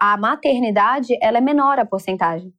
a 0.00 0.16
maternidade 0.16 1.16
ela 1.20 1.38
é 1.38 1.40
menor 1.40 1.78
a 1.78 1.86
porcentagem. 1.86 2.52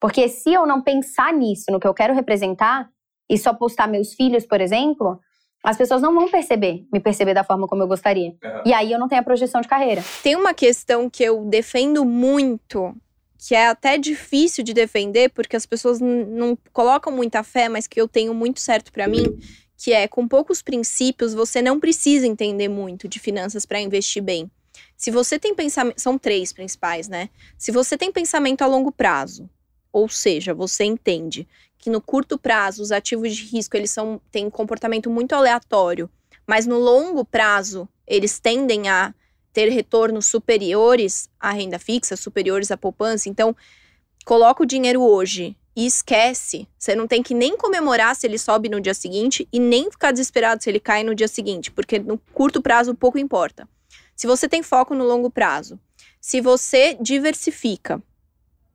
Porque 0.00 0.28
se 0.28 0.52
eu 0.52 0.66
não 0.66 0.82
pensar 0.82 1.32
nisso, 1.32 1.70
no 1.70 1.80
que 1.80 1.86
eu 1.86 1.94
quero 1.94 2.14
representar, 2.14 2.88
e 3.28 3.38
só 3.38 3.54
postar 3.54 3.86
meus 3.86 4.12
filhos, 4.14 4.46
por 4.46 4.60
exemplo, 4.60 5.18
as 5.64 5.78
pessoas 5.78 6.02
não 6.02 6.14
vão 6.14 6.30
perceber, 6.30 6.86
me 6.92 7.00
perceber 7.00 7.32
da 7.32 7.42
forma 7.42 7.66
como 7.66 7.82
eu 7.82 7.88
gostaria. 7.88 8.28
Uhum. 8.28 8.62
E 8.66 8.72
aí 8.74 8.92
eu 8.92 8.98
não 8.98 9.08
tenho 9.08 9.22
a 9.22 9.24
projeção 9.24 9.60
de 9.60 9.68
carreira. 9.68 10.04
Tem 10.22 10.36
uma 10.36 10.52
questão 10.52 11.08
que 11.08 11.24
eu 11.24 11.44
defendo 11.46 12.04
muito, 12.04 12.94
que 13.38 13.54
é 13.54 13.68
até 13.68 13.96
difícil 13.96 14.62
de 14.62 14.74
defender, 14.74 15.30
porque 15.30 15.56
as 15.56 15.64
pessoas 15.64 16.00
não 16.00 16.56
colocam 16.72 17.10
muita 17.10 17.42
fé, 17.42 17.68
mas 17.68 17.86
que 17.86 17.98
eu 17.98 18.06
tenho 18.06 18.34
muito 18.34 18.60
certo 18.60 18.92
para 18.92 19.08
mim, 19.08 19.24
que 19.76 19.92
é 19.92 20.06
com 20.06 20.28
poucos 20.28 20.60
princípios 20.60 21.32
você 21.32 21.62
não 21.62 21.80
precisa 21.80 22.26
entender 22.26 22.68
muito 22.68 23.08
de 23.08 23.18
finanças 23.18 23.64
para 23.64 23.80
investir 23.80 24.22
bem. 24.22 24.50
Se 24.96 25.10
você 25.10 25.38
tem 25.38 25.54
pensamento, 25.54 26.00
são 26.00 26.18
três 26.18 26.52
principais, 26.52 27.08
né? 27.08 27.28
Se 27.58 27.72
você 27.72 27.96
tem 27.96 28.12
pensamento 28.12 28.62
a 28.62 28.66
longo 28.66 28.92
prazo, 28.92 29.48
ou 29.92 30.08
seja, 30.08 30.54
você 30.54 30.84
entende 30.84 31.46
que 31.78 31.90
no 31.90 32.00
curto 32.00 32.38
prazo 32.38 32.82
os 32.82 32.90
ativos 32.90 33.34
de 33.34 33.44
risco 33.44 33.76
eles 33.76 33.90
são 33.90 34.20
têm 34.30 34.48
comportamento 34.48 35.10
muito 35.10 35.34
aleatório, 35.34 36.08
mas 36.46 36.66
no 36.66 36.78
longo 36.78 37.24
prazo 37.24 37.88
eles 38.06 38.38
tendem 38.38 38.88
a 38.88 39.14
ter 39.52 39.68
retornos 39.68 40.26
superiores 40.26 41.28
à 41.38 41.52
renda 41.52 41.78
fixa, 41.78 42.16
superiores 42.16 42.70
à 42.70 42.76
poupança. 42.76 43.28
Então, 43.28 43.54
coloca 44.24 44.62
o 44.64 44.66
dinheiro 44.66 45.00
hoje 45.00 45.56
e 45.76 45.86
esquece. 45.86 46.66
Você 46.78 46.94
não 46.94 47.06
tem 47.06 47.22
que 47.22 47.34
nem 47.34 47.56
comemorar 47.56 48.16
se 48.16 48.26
ele 48.26 48.38
sobe 48.38 48.68
no 48.68 48.80
dia 48.80 48.94
seguinte 48.94 49.48
e 49.52 49.60
nem 49.60 49.90
ficar 49.90 50.10
desesperado 50.10 50.62
se 50.62 50.68
ele 50.68 50.80
cai 50.80 51.04
no 51.04 51.14
dia 51.14 51.28
seguinte, 51.28 51.70
porque 51.70 51.98
no 51.98 52.18
curto 52.32 52.60
prazo 52.60 52.94
pouco 52.94 53.18
importa. 53.18 53.68
Se 54.14 54.26
você 54.26 54.48
tem 54.48 54.62
foco 54.62 54.94
no 54.94 55.04
longo 55.04 55.30
prazo, 55.30 55.78
se 56.20 56.40
você 56.40 56.96
diversifica. 57.00 58.02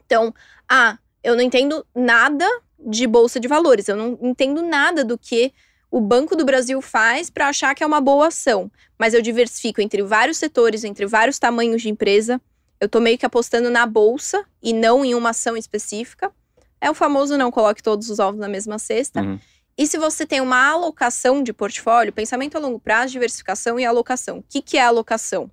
Então, 0.05 0.33
ah, 0.67 0.97
eu 1.23 1.35
não 1.35 1.41
entendo 1.41 1.85
nada 1.95 2.45
de 2.79 3.05
bolsa 3.07 3.39
de 3.39 3.47
valores. 3.47 3.87
Eu 3.87 3.95
não 3.95 4.17
entendo 4.21 4.61
nada 4.61 5.03
do 5.03 5.17
que 5.17 5.53
o 5.91 5.99
Banco 5.99 6.35
do 6.35 6.45
Brasil 6.45 6.81
faz 6.81 7.29
para 7.29 7.47
achar 7.47 7.73
que 7.73 7.83
é 7.83 7.87
uma 7.87 7.99
boa 7.99 8.27
ação, 8.27 8.71
mas 8.97 9.13
eu 9.13 9.21
diversifico 9.21 9.81
entre 9.81 10.03
vários 10.03 10.37
setores, 10.37 10.83
entre 10.83 11.05
vários 11.05 11.39
tamanhos 11.39 11.81
de 11.81 11.89
empresa. 11.89 12.39
Eu 12.79 12.87
tô 12.87 12.99
meio 12.99 13.17
que 13.17 13.25
apostando 13.25 13.69
na 13.69 13.85
bolsa 13.85 14.45
e 14.61 14.71
não 14.71 15.03
em 15.03 15.15
uma 15.15 15.31
ação 15.31 15.57
específica. 15.57 16.31
É 16.79 16.89
o 16.89 16.93
famoso 16.93 17.37
não 17.37 17.51
coloque 17.51 17.83
todos 17.83 18.09
os 18.09 18.19
ovos 18.19 18.39
na 18.39 18.47
mesma 18.47 18.79
cesta. 18.79 19.21
Uhum. 19.21 19.39
E 19.79 19.87
se 19.87 19.97
você 19.97 20.25
tem 20.25 20.41
uma 20.41 20.71
alocação 20.71 21.41
de 21.41 21.53
portfólio, 21.53 22.11
pensamento 22.11 22.57
a 22.57 22.59
longo 22.59 22.81
prazo, 22.81 23.13
diversificação 23.13 23.79
e 23.79 23.85
alocação. 23.85 24.39
O 24.39 24.43
que, 24.43 24.61
que 24.61 24.77
é 24.77 24.81
alocação? 24.81 25.49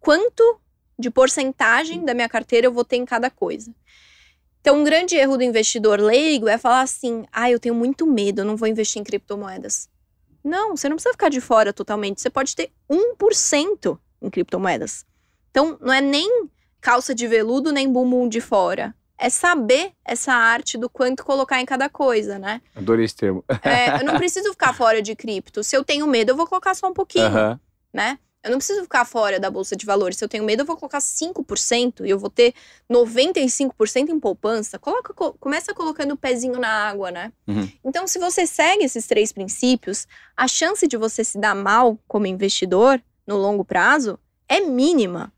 Quanto 0.00 0.58
de 0.98 1.10
porcentagem 1.10 2.02
da 2.02 2.14
minha 2.14 2.26
carteira 2.26 2.66
eu 2.66 2.72
vou 2.72 2.86
ter 2.86 2.96
em 2.96 3.04
cada 3.04 3.28
coisa? 3.28 3.70
Então, 4.62 4.80
um 4.80 4.82
grande 4.82 5.14
erro 5.14 5.36
do 5.36 5.42
investidor 5.42 6.00
leigo 6.00 6.48
é 6.48 6.56
falar 6.56 6.80
assim: 6.80 7.26
ah, 7.30 7.50
eu 7.50 7.60
tenho 7.60 7.74
muito 7.74 8.06
medo, 8.06 8.40
eu 8.40 8.44
não 8.46 8.56
vou 8.56 8.66
investir 8.66 8.98
em 8.98 9.04
criptomoedas. 9.04 9.90
Não, 10.42 10.74
você 10.74 10.88
não 10.88 10.96
precisa 10.96 11.12
ficar 11.12 11.28
de 11.28 11.42
fora 11.42 11.70
totalmente. 11.70 12.22
Você 12.22 12.30
pode 12.30 12.56
ter 12.56 12.72
1% 12.90 13.98
em 14.22 14.30
criptomoedas. 14.30 15.04
Então, 15.50 15.76
não 15.82 15.92
é 15.92 16.00
nem 16.00 16.48
calça 16.80 17.14
de 17.14 17.28
veludo, 17.28 17.70
nem 17.70 17.92
bumbum 17.92 18.26
de 18.26 18.40
fora. 18.40 18.96
É 19.18 19.30
saber 19.30 19.92
essa 20.04 20.32
arte 20.32 20.76
do 20.76 20.90
quanto 20.90 21.24
colocar 21.24 21.60
em 21.60 21.64
cada 21.64 21.88
coisa, 21.88 22.38
né? 22.38 22.60
Adorei 22.74 23.04
esse 23.04 23.16
termo. 23.16 23.44
É, 23.62 24.00
eu 24.00 24.04
não 24.04 24.16
preciso 24.18 24.50
ficar 24.50 24.74
fora 24.74 25.00
de 25.00 25.14
cripto. 25.16 25.64
Se 25.64 25.76
eu 25.76 25.84
tenho 25.84 26.06
medo, 26.06 26.32
eu 26.32 26.36
vou 26.36 26.46
colocar 26.46 26.74
só 26.74 26.88
um 26.88 26.92
pouquinho, 26.94 27.58
né? 27.92 28.18
Eu 28.46 28.50
não 28.52 28.58
preciso 28.58 28.82
ficar 28.82 29.04
fora 29.04 29.40
da 29.40 29.50
bolsa 29.50 29.74
de 29.74 29.84
valores. 29.84 30.18
Se 30.18 30.24
eu 30.24 30.28
tenho 30.28 30.44
medo, 30.44 30.62
eu 30.62 30.66
vou 30.66 30.76
colocar 30.76 31.00
5% 31.00 32.06
e 32.06 32.10
eu 32.10 32.16
vou 32.16 32.30
ter 32.30 32.54
95% 32.88 34.08
em 34.08 34.20
poupança. 34.20 34.78
Coloca, 34.78 35.12
começa 35.12 35.74
colocando 35.74 36.12
o 36.12 36.16
pezinho 36.16 36.56
na 36.56 36.68
água, 36.68 37.10
né? 37.10 37.32
Uhum. 37.48 37.68
Então, 37.84 38.06
se 38.06 38.20
você 38.20 38.46
segue 38.46 38.84
esses 38.84 39.04
três 39.04 39.32
princípios, 39.32 40.06
a 40.36 40.46
chance 40.46 40.86
de 40.86 40.96
você 40.96 41.24
se 41.24 41.40
dar 41.40 41.56
mal 41.56 41.98
como 42.06 42.28
investidor 42.28 43.02
no 43.26 43.36
longo 43.36 43.64
prazo 43.64 44.16
é 44.48 44.60
mínima. 44.60 45.32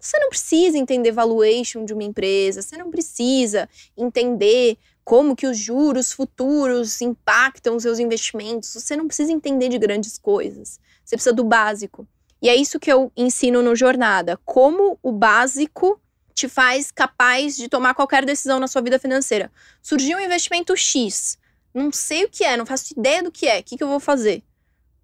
Você 0.00 0.18
não 0.18 0.30
precisa 0.30 0.78
entender 0.78 1.12
valuation 1.12 1.84
de 1.84 1.92
uma 1.92 2.02
empresa, 2.02 2.62
você 2.62 2.76
não 2.76 2.90
precisa 2.90 3.68
entender 3.96 4.78
como 5.04 5.36
que 5.36 5.46
os 5.46 5.58
juros 5.58 6.12
futuros 6.12 7.00
impactam 7.00 7.76
os 7.76 7.82
seus 7.82 7.98
investimentos. 7.98 8.72
Você 8.72 8.96
não 8.96 9.06
precisa 9.06 9.32
entender 9.32 9.68
de 9.68 9.78
grandes 9.78 10.16
coisas. 10.16 10.80
Você 11.04 11.16
precisa 11.16 11.34
do 11.34 11.44
básico. 11.44 12.06
E 12.40 12.48
é 12.48 12.54
isso 12.54 12.80
que 12.80 12.90
eu 12.90 13.12
ensino 13.16 13.62
no 13.62 13.76
Jornada. 13.76 14.38
Como 14.44 14.98
o 15.02 15.12
básico 15.12 16.00
te 16.32 16.48
faz 16.48 16.90
capaz 16.90 17.56
de 17.56 17.68
tomar 17.68 17.94
qualquer 17.94 18.24
decisão 18.24 18.58
na 18.58 18.66
sua 18.66 18.80
vida 18.80 18.98
financeira. 18.98 19.52
Surgiu 19.82 20.16
um 20.16 20.20
investimento 20.20 20.74
X. 20.76 21.38
Não 21.74 21.92
sei 21.92 22.24
o 22.24 22.30
que 22.30 22.44
é, 22.44 22.56
não 22.56 22.64
faço 22.64 22.94
ideia 22.96 23.22
do 23.22 23.30
que 23.30 23.46
é. 23.46 23.60
O 23.60 23.64
que, 23.64 23.76
que 23.76 23.84
eu 23.84 23.88
vou 23.88 24.00
fazer? 24.00 24.42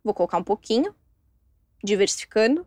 Vou 0.03 0.15
colocar 0.15 0.39
um 0.39 0.45
pouquinho, 0.45 0.95
diversificando, 1.85 2.67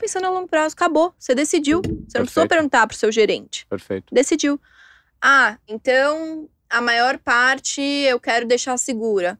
pensando 0.00 0.26
a 0.26 0.30
longo 0.30 0.48
prazo. 0.48 0.74
Acabou, 0.74 1.14
você 1.18 1.34
decidiu. 1.34 1.78
Você 1.78 1.88
Perfeito. 1.88 2.14
não 2.14 2.24
precisou 2.24 2.48
perguntar 2.48 2.86
para 2.86 2.94
o 2.94 2.98
seu 2.98 3.12
gerente. 3.12 3.66
Perfeito. 3.66 4.12
Decidiu. 4.12 4.60
Ah, 5.20 5.58
então 5.68 6.48
a 6.68 6.80
maior 6.80 7.18
parte 7.18 7.80
eu 7.80 8.18
quero 8.18 8.46
deixar 8.46 8.76
segura 8.78 9.38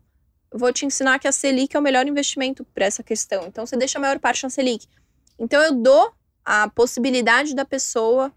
vou 0.53 0.73
te 0.73 0.85
ensinar 0.85 1.19
que 1.19 1.29
a 1.29 1.33
Selic 1.33 1.77
é 1.77 1.79
o 1.79 1.83
melhor 1.83 2.07
investimento 2.07 2.65
para 2.75 2.85
essa 2.85 3.03
questão. 3.03 3.47
Então, 3.47 3.65
você 3.65 3.77
deixa 3.77 3.99
a 3.99 4.01
maior 4.01 4.19
parte 4.19 4.43
na 4.43 4.51
Selic. 4.51 4.87
Então, 5.39 5.63
eu 5.63 5.73
dou 5.73 6.13
a 6.45 6.69
possibilidade 6.69 7.55
da 7.55 7.65
pessoa 7.65 8.33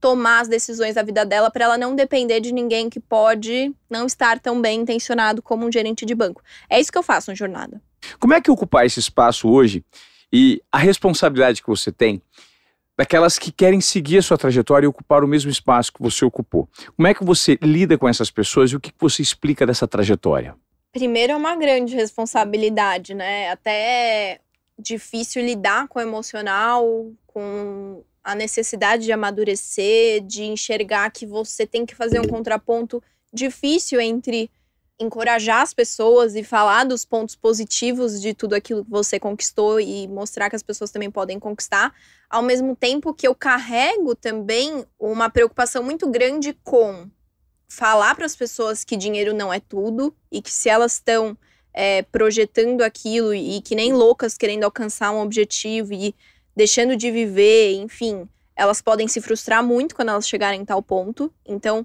tomar 0.00 0.40
as 0.40 0.48
decisões 0.48 0.96
da 0.96 1.02
vida 1.02 1.24
dela 1.24 1.50
para 1.50 1.64
ela 1.64 1.78
não 1.78 1.94
depender 1.94 2.40
de 2.40 2.52
ninguém 2.52 2.90
que 2.90 3.00
pode 3.00 3.74
não 3.88 4.04
estar 4.04 4.38
tão 4.38 4.60
bem 4.60 4.80
intencionado 4.80 5.40
como 5.40 5.64
um 5.66 5.72
gerente 5.72 6.04
de 6.04 6.14
banco. 6.14 6.42
É 6.68 6.78
isso 6.78 6.92
que 6.92 6.98
eu 6.98 7.02
faço 7.02 7.30
na 7.30 7.34
jornada. 7.34 7.80
Como 8.18 8.34
é 8.34 8.40
que 8.40 8.50
ocupar 8.50 8.84
esse 8.84 9.00
espaço 9.00 9.48
hoje 9.48 9.82
e 10.34 10.60
a 10.72 10.78
responsabilidade 10.78 11.62
que 11.62 11.68
você 11.68 11.92
tem 11.92 12.20
daquelas 12.98 13.38
que 13.38 13.52
querem 13.52 13.80
seguir 13.80 14.18
a 14.18 14.22
sua 14.22 14.36
trajetória 14.36 14.84
e 14.84 14.88
ocupar 14.88 15.22
o 15.22 15.28
mesmo 15.28 15.48
espaço 15.48 15.92
que 15.92 16.02
você 16.02 16.24
ocupou? 16.24 16.68
Como 16.96 17.06
é 17.06 17.14
que 17.14 17.22
você 17.22 17.56
lida 17.62 17.96
com 17.96 18.08
essas 18.08 18.32
pessoas 18.32 18.72
e 18.72 18.76
o 18.76 18.80
que 18.80 18.92
você 18.98 19.22
explica 19.22 19.64
dessa 19.64 19.86
trajetória? 19.86 20.56
Primeiro 20.90 21.34
é 21.34 21.36
uma 21.36 21.54
grande 21.54 21.94
responsabilidade, 21.94 23.14
né? 23.14 23.48
Até 23.52 24.32
é 24.32 24.40
difícil 24.76 25.40
lidar 25.40 25.86
com 25.86 26.00
o 26.00 26.02
emocional, 26.02 27.12
com 27.28 28.02
a 28.24 28.34
necessidade 28.34 29.04
de 29.04 29.12
amadurecer, 29.12 30.20
de 30.20 30.42
enxergar 30.42 31.10
que 31.12 31.24
você 31.24 31.64
tem 31.64 31.86
que 31.86 31.94
fazer 31.94 32.18
um 32.18 32.26
contraponto 32.26 33.00
difícil 33.32 34.00
entre 34.00 34.50
encorajar 34.98 35.62
as 35.62 35.74
pessoas 35.74 36.34
e 36.34 36.44
falar 36.44 36.84
dos 36.84 37.04
pontos 37.04 37.34
positivos 37.34 38.20
de 38.20 38.32
tudo 38.32 38.54
aquilo 38.54 38.84
que 38.84 38.90
você 38.90 39.18
conquistou 39.18 39.80
e 39.80 40.06
mostrar 40.06 40.48
que 40.48 40.56
as 40.56 40.62
pessoas 40.62 40.90
também 40.90 41.10
podem 41.10 41.38
conquistar, 41.38 41.92
ao 42.30 42.42
mesmo 42.42 42.76
tempo 42.76 43.12
que 43.12 43.26
eu 43.26 43.34
carrego 43.34 44.14
também 44.14 44.84
uma 44.98 45.28
preocupação 45.28 45.82
muito 45.82 46.08
grande 46.08 46.56
com 46.62 47.08
falar 47.68 48.14
para 48.14 48.26
as 48.26 48.36
pessoas 48.36 48.84
que 48.84 48.96
dinheiro 48.96 49.34
não 49.34 49.52
é 49.52 49.58
tudo 49.58 50.14
e 50.30 50.40
que 50.40 50.50
se 50.50 50.68
elas 50.68 50.94
estão 50.94 51.36
é, 51.72 52.02
projetando 52.02 52.82
aquilo 52.82 53.34
e 53.34 53.60
que 53.60 53.74
nem 53.74 53.92
loucas 53.92 54.38
querendo 54.38 54.62
alcançar 54.62 55.10
um 55.10 55.20
objetivo 55.20 55.92
e 55.92 56.14
deixando 56.54 56.96
de 56.96 57.10
viver, 57.10 57.74
enfim, 57.74 58.28
elas 58.54 58.80
podem 58.80 59.08
se 59.08 59.20
frustrar 59.20 59.64
muito 59.64 59.96
quando 59.96 60.10
elas 60.10 60.28
chegarem 60.28 60.60
em 60.60 60.64
tal 60.64 60.80
ponto. 60.80 61.32
Então, 61.44 61.84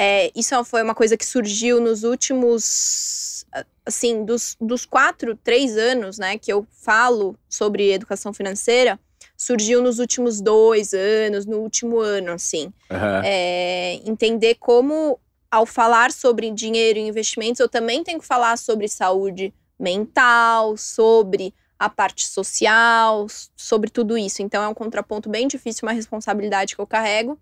é, 0.00 0.30
isso 0.34 0.62
foi 0.64 0.82
uma 0.82 0.94
coisa 0.94 1.16
que 1.16 1.26
surgiu 1.26 1.80
nos 1.80 2.04
últimos, 2.04 3.44
assim, 3.84 4.24
dos, 4.24 4.56
dos 4.60 4.86
quatro, 4.86 5.36
três 5.36 5.76
anos, 5.76 6.18
né, 6.18 6.38
que 6.38 6.52
eu 6.52 6.66
falo 6.70 7.36
sobre 7.48 7.92
educação 7.92 8.32
financeira 8.32 8.98
surgiu 9.38 9.80
nos 9.80 10.00
últimos 10.00 10.40
dois 10.40 10.92
anos, 10.92 11.46
no 11.46 11.58
último 11.58 12.00
ano, 12.00 12.32
assim. 12.32 12.72
Uhum. 12.90 13.22
É, 13.24 14.00
entender 14.04 14.56
como, 14.56 15.18
ao 15.48 15.64
falar 15.64 16.10
sobre 16.10 16.50
dinheiro 16.50 16.98
e 16.98 17.02
investimentos, 17.02 17.60
eu 17.60 17.68
também 17.68 18.02
tenho 18.02 18.18
que 18.18 18.26
falar 18.26 18.58
sobre 18.58 18.88
saúde 18.88 19.54
mental, 19.78 20.76
sobre 20.76 21.54
a 21.78 21.88
parte 21.88 22.26
social, 22.26 23.28
sobre 23.56 23.88
tudo 23.88 24.18
isso. 24.18 24.42
Então 24.42 24.60
é 24.60 24.66
um 24.66 24.74
contraponto 24.74 25.30
bem 25.30 25.46
difícil, 25.46 25.86
uma 25.86 25.92
responsabilidade 25.92 26.74
que 26.74 26.80
eu 26.80 26.86
carrego, 26.86 27.38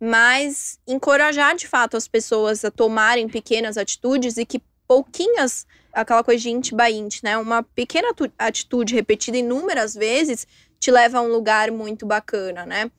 mas 0.00 0.78
encorajar 0.86 1.54
de 1.54 1.68
fato 1.68 1.96
as 1.96 2.08
pessoas 2.08 2.64
a 2.64 2.70
tomarem 2.70 3.28
pequenas 3.28 3.76
atitudes 3.76 4.38
e 4.38 4.46
que 4.46 4.62
pouquinhas, 4.88 5.66
aquela 5.92 6.24
coisa 6.24 6.42
de 6.42 6.50
int 6.50 6.72
by 6.72 6.90
int, 6.92 7.22
né? 7.22 7.36
Uma 7.36 7.62
pequena 7.62 8.08
atitude 8.38 8.94
repetida 8.94 9.36
inúmeras 9.36 9.94
vezes 9.94 10.46
te 10.80 10.90
leva 10.90 11.18
a 11.18 11.22
um 11.22 11.28
lugar 11.28 11.70
muito 11.70 12.06
bacana, 12.06 12.64
né? 12.64 12.90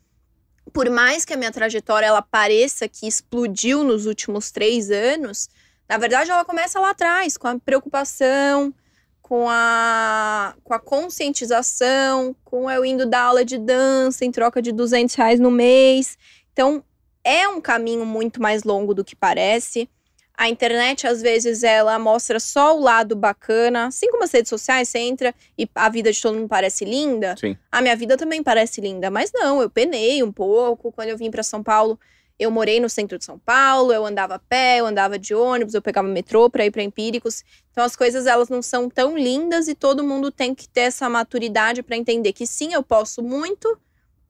Por 0.71 0.89
mais 0.89 1.25
que 1.25 1.33
a 1.33 1.37
minha 1.37 1.51
trajetória 1.51 2.05
ela 2.05 2.21
pareça 2.21 2.87
que 2.87 3.07
explodiu 3.07 3.83
nos 3.83 4.05
últimos 4.05 4.51
três 4.51 4.91
anos, 4.91 5.49
na 5.89 5.97
verdade 5.97 6.29
ela 6.29 6.45
começa 6.45 6.79
lá 6.79 6.91
atrás, 6.91 7.35
com 7.35 7.47
a 7.47 7.59
preocupação, 7.59 8.73
com 9.21 9.49
a, 9.49 10.55
com 10.63 10.73
a 10.73 10.79
conscientização, 10.79 12.35
com 12.45 12.69
eu 12.69 12.85
indo 12.85 13.05
dar 13.05 13.23
aula 13.23 13.43
de 13.43 13.57
dança 13.57 14.23
em 14.23 14.31
troca 14.31 14.61
de 14.61 14.71
200 14.71 15.15
reais 15.15 15.39
no 15.39 15.49
mês. 15.49 16.17
Então, 16.53 16.83
é 17.23 17.47
um 17.47 17.61
caminho 17.61 18.05
muito 18.05 18.41
mais 18.41 18.63
longo 18.63 18.93
do 18.93 19.03
que 19.03 19.15
parece. 19.15 19.89
A 20.33 20.49
internet, 20.49 21.05
às 21.05 21.21
vezes, 21.21 21.61
ela 21.61 21.99
mostra 21.99 22.39
só 22.39 22.75
o 22.75 22.81
lado 22.81 23.15
bacana. 23.15 23.87
Assim 23.87 24.09
como 24.09 24.23
as 24.23 24.31
redes 24.31 24.49
sociais, 24.49 24.89
você 24.89 24.99
entra 24.99 25.35
e 25.57 25.69
a 25.75 25.89
vida 25.89 26.11
de 26.11 26.19
todo 26.19 26.35
mundo 26.35 26.47
parece 26.47 26.83
linda. 26.83 27.35
Sim. 27.37 27.55
A 27.71 27.81
minha 27.81 27.95
vida 27.95 28.17
também 28.17 28.41
parece 28.41 28.81
linda. 28.81 29.11
Mas 29.11 29.31
não, 29.33 29.61
eu 29.61 29.69
penei 29.69 30.23
um 30.23 30.31
pouco. 30.31 30.91
Quando 30.91 31.09
eu 31.09 31.17
vim 31.17 31.29
para 31.29 31.43
São 31.43 31.61
Paulo, 31.61 31.99
eu 32.41 32.49
morei 32.49 32.79
no 32.79 32.89
centro 32.89 33.19
de 33.19 33.25
São 33.25 33.37
Paulo, 33.37 33.93
eu 33.93 34.03
andava 34.03 34.33
a 34.33 34.39
pé, 34.39 34.79
eu 34.79 34.87
andava 34.87 35.19
de 35.19 35.35
ônibus, 35.35 35.75
eu 35.75 35.81
pegava 35.81 36.07
metrô 36.07 36.49
para 36.49 36.65
ir 36.65 36.71
para 36.71 36.81
Empíricos. 36.81 37.43
Então 37.71 37.83
as 37.83 37.95
coisas 37.95 38.25
elas 38.25 38.49
não 38.49 38.63
são 38.63 38.89
tão 38.89 39.15
lindas 39.15 39.67
e 39.67 39.75
todo 39.75 40.03
mundo 40.03 40.31
tem 40.31 40.55
que 40.55 40.67
ter 40.67 40.81
essa 40.81 41.07
maturidade 41.07 41.83
para 41.83 41.95
entender 41.95 42.33
que 42.33 42.47
sim, 42.47 42.73
eu 42.73 42.81
posso 42.81 43.21
muito, 43.21 43.79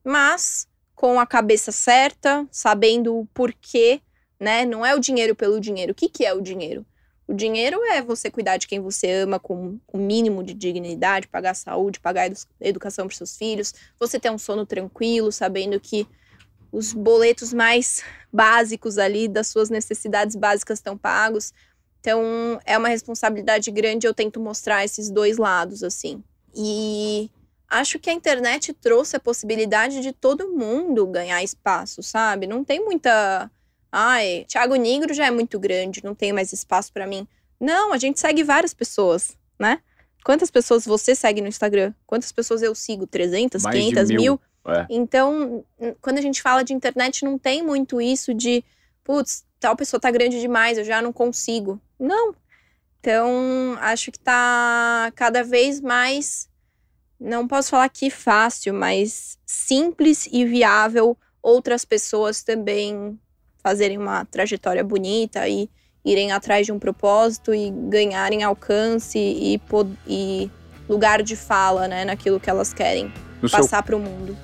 mas 0.04 0.68
com 1.02 1.20
a 1.20 1.26
cabeça 1.26 1.72
certa, 1.72 2.48
sabendo 2.52 3.18
o 3.18 3.26
porquê 3.34 4.02
né? 4.42 4.66
Não 4.66 4.84
é 4.84 4.96
o 4.96 5.00
dinheiro 5.00 5.36
pelo 5.36 5.60
dinheiro. 5.60 5.92
O 5.92 5.96
que, 5.96 6.10
que 6.10 6.26
é 6.26 6.34
o 6.34 6.42
dinheiro? 6.42 6.84
O 7.28 7.34
dinheiro 7.34 7.80
é 7.86 8.02
você 8.02 8.32
cuidar 8.32 8.58
de 8.58 8.68
quem 8.68 8.80
você 8.80 9.10
ama 9.12 9.40
com 9.40 9.80
o 9.94 9.98
mínimo 10.00 10.44
de 10.44 10.56
dignidade, 10.56 11.28
pagar 11.28 11.54
saúde, 11.54 12.00
pagar 12.00 12.28
educação 12.60 13.06
para 13.06 13.16
seus 13.16 13.38
filhos, 13.38 13.74
você 14.00 14.20
ter 14.20 14.32
um 14.32 14.40
sono 14.40 14.66
tranquilo, 14.66 15.32
sabendo 15.32 15.80
que 15.80 16.08
os 16.72 16.92
boletos 16.92 17.54
mais 17.54 18.04
básicos 18.34 18.98
ali 18.98 19.28
das 19.28 19.48
suas 19.48 19.70
necessidades 19.70 20.36
básicas 20.36 20.80
estão 20.80 20.98
pagos. 20.98 21.54
Então, 22.00 22.60
é 22.66 22.76
uma 22.76 22.90
responsabilidade 22.90 23.70
grande, 23.70 24.08
eu 24.08 24.14
tento 24.14 24.40
mostrar 24.40 24.84
esses 24.84 25.12
dois 25.12 25.38
lados, 25.38 25.84
assim. 25.84 26.24
E 26.56 27.30
acho 27.72 27.98
que 27.98 28.10
a 28.10 28.14
internet 28.14 28.74
trouxe 28.74 29.16
a 29.16 29.20
possibilidade 29.20 30.02
de 30.02 30.12
todo 30.12 30.52
mundo 30.52 31.08
ganhar 31.08 31.44
espaço, 31.44 32.04
sabe? 32.04 32.46
Não 32.46 32.64
tem 32.64 32.84
muita 32.84 33.50
Ai, 33.92 34.46
Thiago 34.48 34.76
Negro 34.76 35.14
já 35.14 35.26
é 35.26 35.32
muito 35.32 35.60
grande, 35.60 36.04
não 36.04 36.16
tem 36.16 36.32
mais 36.32 36.54
espaço 36.54 36.94
para 36.94 37.06
mim. 37.06 37.28
Não, 37.60 37.92
a 37.92 37.98
gente 37.98 38.20
segue 38.20 38.44
várias 38.44 38.74
pessoas, 38.74 39.38
né? 39.60 39.80
Quantas 40.24 40.50
pessoas 40.50 40.86
você 40.86 41.14
segue 41.14 41.42
no 41.42 41.48
Instagram? 41.48 41.94
Quantas 42.08 42.32
pessoas 42.32 42.62
eu 42.62 42.74
sigo? 42.74 43.06
300, 43.06 43.64
mais 43.64 43.76
500, 43.76 44.10
mil? 44.10 44.18
mil? 44.18 44.42
É. 44.66 44.86
Então, 44.90 45.66
quando 46.00 46.20
a 46.20 46.22
gente 46.22 46.42
fala 46.42 46.64
de 46.64 46.74
internet, 46.74 47.26
não 47.26 47.38
tem 47.38 47.62
muito 47.62 48.00
isso 48.00 48.34
de, 48.34 48.64
putz, 49.04 49.44
tal 49.60 49.76
pessoa 49.76 50.00
tá 50.00 50.10
grande 50.10 50.40
demais, 50.40 50.78
eu 50.78 50.86
já 50.86 51.02
não 51.02 51.12
consigo. 51.12 51.82
Não. 52.00 52.34
Então, 53.00 53.78
acho 53.82 54.12
que 54.12 54.20
tá 54.20 55.12
cada 55.16 55.44
vez 55.44 55.82
mais, 55.82 56.48
não 57.22 57.48
posso 57.48 57.70
falar 57.70 57.88
que 57.88 58.10
fácil, 58.10 58.74
mas 58.74 59.38
simples 59.46 60.28
e 60.32 60.44
viável 60.44 61.16
outras 61.42 61.86
pessoas 61.86 62.42
também 62.42 63.18
fazerem 63.64 63.98
uma 63.98 64.26
trajetória 64.26 64.84
bonita 64.84 65.48
e 65.48 65.70
irem 66.04 66.32
atrás 66.32 66.66
de 66.66 66.72
um 66.72 66.80
propósito 66.80 67.54
e 67.54 67.70
ganharem 67.70 68.42
alcance 68.42 69.20
e, 69.20 69.62
e 70.08 70.52
lugar 70.90 71.22
de 71.22 71.36
fala, 71.36 71.88
né, 71.88 72.04
naquilo 72.04 72.40
que 72.40 72.50
elas 72.50 72.74
querem 72.74 73.14
no 73.40 73.50
passar 73.50 73.84
para 73.84 73.96
o 73.96 74.00
mundo. 74.00 74.36